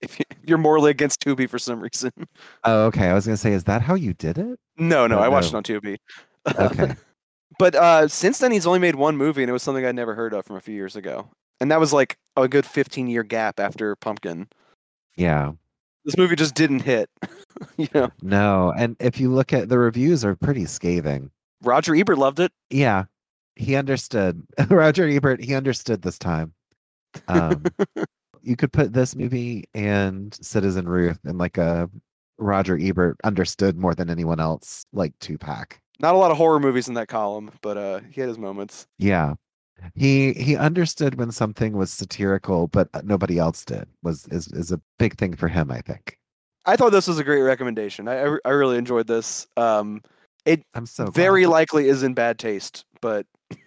[0.01, 2.11] If you- if you're morally against Tubi for some reason.
[2.63, 3.07] Oh, okay.
[3.09, 4.59] I was gonna say, is that how you did it?
[4.77, 5.57] No, no, Uh, I watched no.
[5.59, 5.97] it on Tubi.
[6.55, 6.95] Okay.
[7.59, 10.13] but uh, since then, he's only made one movie, and it was something I'd never
[10.13, 11.29] heard of from a few years ago.
[11.59, 14.47] And that was like a good 15 year gap after Pumpkin.
[15.15, 15.53] Yeah.
[16.05, 17.09] This movie just didn't hit.
[17.77, 18.73] you know, No.
[18.77, 21.31] And if you look at the reviews are pretty scathing.
[21.61, 22.51] Roger Ebert loved it.
[22.69, 23.05] Yeah.
[23.55, 24.43] He understood.
[24.69, 26.53] Roger Ebert, he understood this time.
[27.27, 27.63] Um,
[28.41, 31.89] you could put this movie and Citizen Ruth in like a
[32.37, 35.81] Roger Ebert understood more than anyone else, like two pack.
[35.99, 38.87] Not a lot of horror movies in that column, but uh, he had his moments.
[38.99, 39.33] Yeah.
[39.95, 43.87] He he understood when something was satirical, but nobody else did.
[44.01, 46.17] Was is is a big thing for him, I think.
[46.65, 48.07] I thought this was a great recommendation.
[48.07, 49.47] I I, I really enjoyed this.
[49.55, 50.01] Um,
[50.47, 51.13] it I'm so glad.
[51.13, 53.25] very likely is in bad taste, but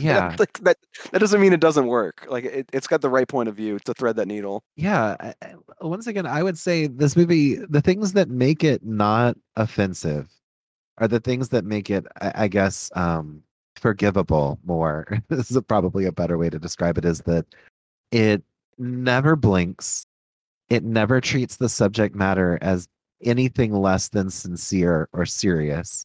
[0.00, 0.30] Yeah.
[0.36, 0.76] think that
[1.12, 2.26] that doesn't mean it doesn't work.
[2.28, 4.62] Like it, it's got the right point of view to thread that needle.
[4.76, 5.34] yeah I-
[5.80, 10.28] once again i would say this movie the things that make it not offensive
[10.98, 13.42] are the things that make it i, I guess um
[13.76, 17.46] forgivable more this is probably a better way to describe it is that
[18.10, 18.42] it
[18.78, 20.04] never blinks
[20.68, 22.88] it never treats the subject matter as
[23.24, 26.04] anything less than sincere or serious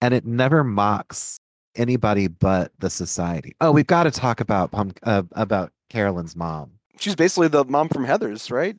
[0.00, 1.38] and it never mocks
[1.76, 4.70] anybody but the society oh we've got to talk about
[5.04, 6.70] uh, about carolyn's mom
[7.00, 8.78] She's basically the mom from Heathers, right?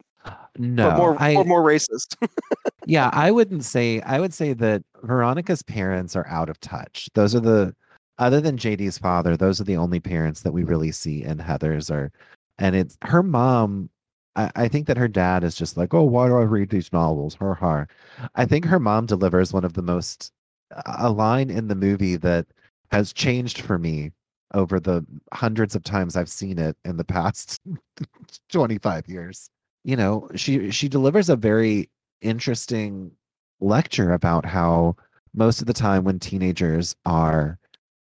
[0.57, 2.15] no, but more I, or more racist.
[2.85, 3.99] yeah, I wouldn't say.
[4.01, 7.09] I would say that Veronica's parents are out of touch.
[7.15, 7.75] Those are the,
[8.19, 11.89] other than JD's father, those are the only parents that we really see in Heathers.
[11.89, 12.11] Are,
[12.59, 13.89] and it's her mom.
[14.35, 16.93] I, I think that her dad is just like, oh, why do I read these
[16.93, 17.33] novels?
[17.35, 17.87] Her, her.
[18.35, 20.31] I think her mom delivers one of the most,
[20.85, 22.47] a line in the movie that
[22.91, 24.11] has changed for me
[24.53, 27.59] over the hundreds of times I've seen it in the past
[28.51, 29.49] 25 years.
[29.83, 31.89] You know, she she delivers a very
[32.21, 33.11] interesting
[33.59, 34.95] lecture about how
[35.33, 37.57] most of the time when teenagers are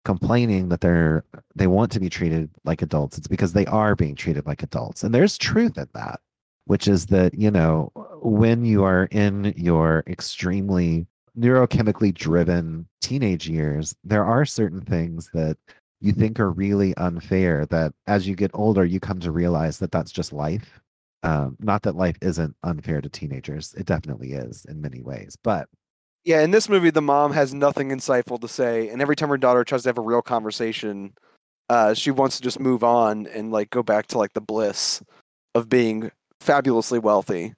[0.05, 1.23] complaining that they're
[1.55, 5.05] they want to be treated like adults, it's because they are being treated like adults.
[5.05, 6.21] And there's truth in that,
[6.65, 7.93] which is that, you know,
[8.23, 11.07] when you are in your extremely
[11.39, 15.57] neurochemically driven teenage years, there are certain things that
[16.01, 19.91] you think are really unfair that as you get older, you come to realize that
[19.93, 20.81] that's just life.
[21.23, 25.69] Um, not that life isn't unfair to teenagers, it definitely is in many ways, but
[26.25, 29.39] Yeah, in this movie, the mom has nothing insightful to say, and every time her
[29.39, 31.15] daughter tries to have a real conversation,
[31.69, 35.03] uh, she wants to just move on and like go back to like the bliss
[35.55, 36.11] of being
[36.41, 37.55] fabulously wealthy.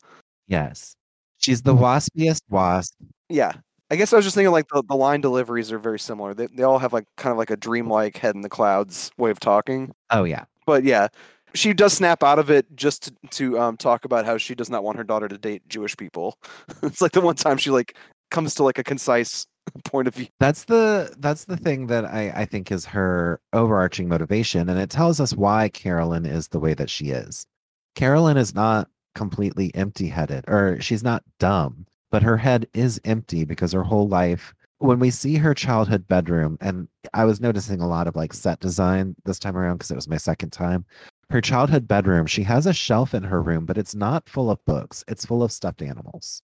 [0.47, 0.97] yes,
[1.39, 2.95] she's the waspiest wasp.
[3.29, 3.53] Yeah,
[3.91, 6.33] I guess I was just thinking like the, the line deliveries are very similar.
[6.33, 9.31] They they all have like kind of like a dreamlike head in the clouds way
[9.31, 9.93] of talking.
[10.11, 10.45] Oh, yeah.
[10.67, 11.09] But yeah,
[11.55, 14.71] she does snap out of it just to, to um, talk about how she does
[14.71, 16.39] not want her daughter to date Jewish people.
[16.83, 17.97] it's like the one time she like
[18.31, 19.47] comes to like a concise
[19.85, 20.27] point of view.
[20.39, 24.91] that's the that's the thing that I, I think is her overarching motivation and it
[24.91, 27.47] tells us why carolyn is the way that she is
[27.95, 33.73] carolyn is not completely empty-headed or she's not dumb but her head is empty because
[33.73, 38.07] her whole life when we see her childhood bedroom and i was noticing a lot
[38.07, 40.85] of like set design this time around because it was my second time
[41.31, 44.65] her childhood bedroom she has a shelf in her room but it's not full of
[44.65, 46.43] books it's full of stuffed animals.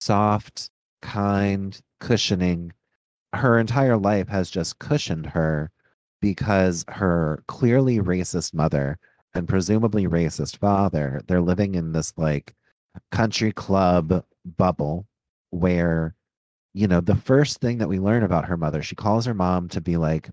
[0.00, 0.70] Soft
[1.00, 2.72] kind cushioning.
[3.32, 5.70] Her entire life has just cushioned her
[6.20, 8.98] because her clearly racist mother
[9.34, 12.54] and presumably racist father they're living in this like
[13.10, 15.06] country club bubble
[15.50, 16.14] where
[16.72, 19.68] you know the first thing that we learn about her mother she calls her mom
[19.68, 20.30] to be like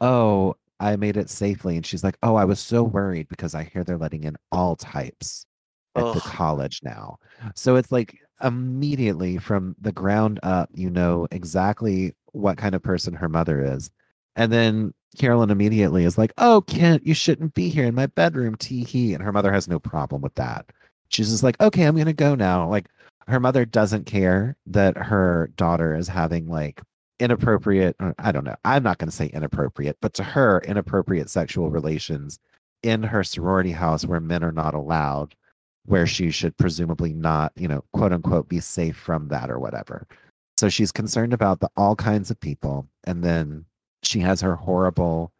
[0.00, 3.64] oh i made it safely and she's like oh i was so worried because i
[3.64, 5.46] hear they're letting in all types
[5.94, 7.18] at the college now.
[7.54, 13.14] So it's like immediately from the ground up you know exactly what kind of person
[13.14, 13.90] her mother is.
[14.36, 18.56] And then carolyn immediately is like oh kent you shouldn't be here in my bedroom
[18.56, 20.66] tee hee and her mother has no problem with that.
[21.08, 22.88] She's just like okay i'm gonna go now like
[23.28, 26.82] her mother doesn't care that her daughter is having like
[27.18, 31.30] inappropriate uh, i don't know i'm not going to say inappropriate but to her inappropriate
[31.30, 32.38] sexual relations
[32.82, 35.34] in her sorority house where men are not allowed
[35.84, 40.06] where she should presumably not you know quote unquote be safe from that or whatever.
[40.58, 43.64] So she's concerned about the all kinds of people and then
[44.02, 45.32] she has her horrible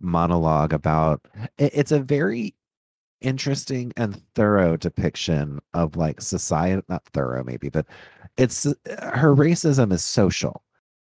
[0.00, 1.26] monologue about
[1.58, 2.54] it's a very
[3.20, 7.86] interesting and thorough depiction of like society not thorough maybe but
[8.36, 8.74] it's uh,
[9.14, 10.62] her racism is social.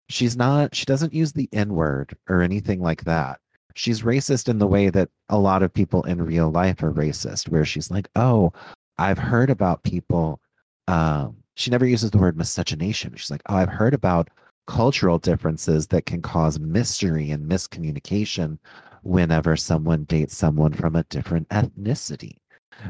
[0.10, 3.39] She's not she doesn't use the n word or anything like that.
[3.76, 7.49] She's racist in the way that a lot of people in real life are racist
[7.49, 8.51] where she's like oh
[8.97, 10.41] i've heard about people
[10.88, 13.16] um she never uses the word miscegenation.
[13.16, 14.30] She's like oh i've heard about
[14.68, 18.57] cultural differences that can cause mystery and miscommunication
[19.04, 22.38] whenever someone dates someone from a different ethnicity.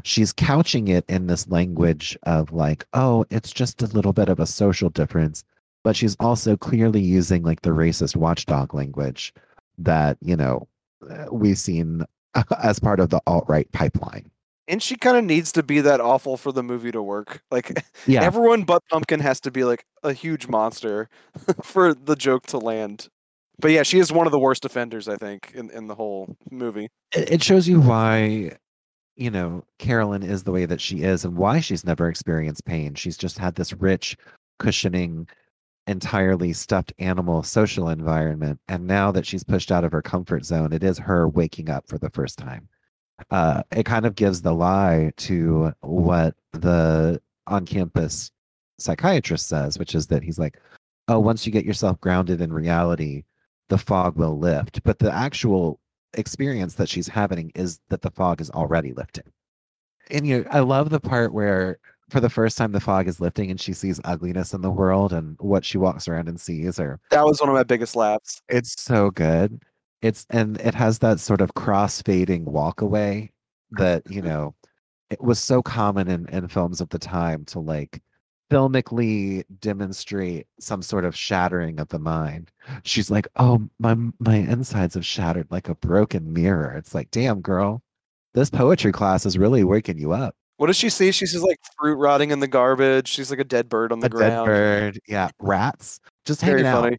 [0.04, 4.38] She's couching it in this language of like, oh, it's just a little bit of
[4.38, 5.42] a social difference,
[5.82, 9.34] but she's also clearly using like the racist watchdog language
[9.78, 10.68] that, you know,
[11.10, 12.04] uh, we've seen
[12.62, 14.30] as part of the alt right pipeline.
[14.68, 17.42] And she kind of needs to be that awful for the movie to work.
[17.50, 18.22] Like Yeah.
[18.22, 21.08] everyone but Pumpkin has to be like a huge monster
[21.64, 23.08] for the joke to land.
[23.60, 26.36] But yeah, she is one of the worst offenders, I think, in, in the whole
[26.50, 26.88] movie.
[27.14, 28.52] it shows you why
[29.20, 32.94] you know carolyn is the way that she is and why she's never experienced pain
[32.94, 34.16] she's just had this rich
[34.58, 35.28] cushioning
[35.86, 40.72] entirely stuffed animal social environment and now that she's pushed out of her comfort zone
[40.72, 42.66] it is her waking up for the first time
[43.30, 48.30] uh, it kind of gives the lie to what the on campus
[48.78, 50.58] psychiatrist says which is that he's like
[51.08, 53.22] oh once you get yourself grounded in reality
[53.70, 55.80] the fog will lift but the actual
[56.14, 59.24] experience that she's having is that the fog is already lifting.
[60.10, 61.78] And you I love the part where
[62.10, 65.12] for the first time the fog is lifting and she sees ugliness in the world
[65.12, 68.42] and what she walks around and sees are That was one of my biggest laughs.
[68.48, 69.62] it's so good.
[70.02, 73.30] It's and it has that sort of cross-fading walk away
[73.72, 74.54] that, you know,
[75.10, 78.02] it was so common in, in films of the time to like
[78.50, 82.50] filmically demonstrate some sort of shattering of the mind.
[82.82, 87.40] She's like, "Oh, my my insides have shattered like a broken mirror." It's like, "Damn,
[87.40, 87.82] girl,
[88.34, 91.10] this poetry class is really waking you up." What does she see?
[91.10, 93.08] She sees like fruit rotting in the garbage.
[93.08, 94.46] She's like a dead bird on the A dead ground.
[94.46, 96.98] bird, yeah, rats, just Very hanging funny.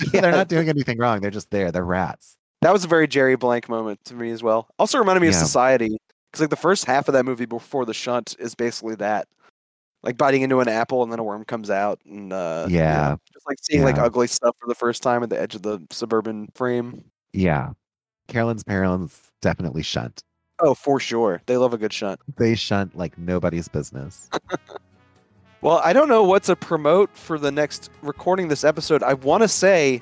[0.06, 0.12] out.
[0.12, 1.20] They're not doing anything wrong.
[1.20, 1.70] They're just there.
[1.70, 2.36] They're rats.
[2.62, 4.68] That was a very Jerry Blank moment to me as well.
[4.78, 5.98] Also reminded me of Society
[6.30, 9.26] because like the first half of that movie before the shunt is basically that.
[10.02, 12.82] Like biting into an apple and then a worm comes out, and uh, you know,
[12.82, 13.16] Yeah.
[13.32, 15.80] just like seeing like ugly stuff for the first time at the edge of the
[15.90, 17.04] suburban frame.
[17.32, 17.70] Yeah.
[18.28, 20.22] Carolyn's parents definitely shunt.
[20.60, 22.20] Oh, for sure, they love a good shunt.
[22.36, 24.28] They shunt like nobody's business.
[25.60, 29.02] Well, I don't know what to promote for the next recording this episode.
[29.04, 30.00] I want to say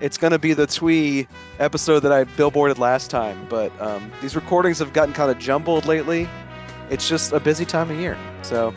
[0.00, 1.26] it's going to be the Twee
[1.58, 5.86] episode that I billboarded last time, but um, these recordings have gotten kind of jumbled
[5.86, 6.28] lately.
[6.90, 8.16] It's just a busy time of year.
[8.42, 8.74] So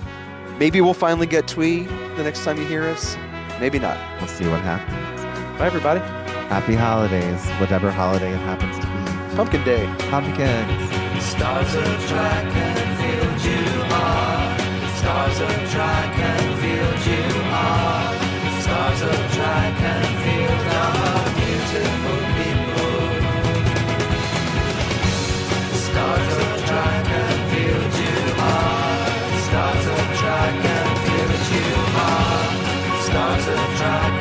[0.60, 1.84] Maybe we'll finally get Twee
[2.16, 3.18] the next time you hear us.
[3.60, 3.98] Maybe not.
[4.20, 5.22] We'll see what happens.
[5.60, 6.00] Bye, everybody.
[6.50, 9.36] Happy holidays, whatever holiday it happens to be.
[9.36, 9.86] Pumpkin Day.
[10.10, 10.66] Pumpkin.
[11.22, 11.88] Stars of
[13.46, 14.58] you are.
[14.98, 15.52] Stars of
[17.08, 18.14] you are.
[18.62, 22.98] Stars of are beautiful people.
[25.78, 26.51] Stars of
[33.82, 34.21] tried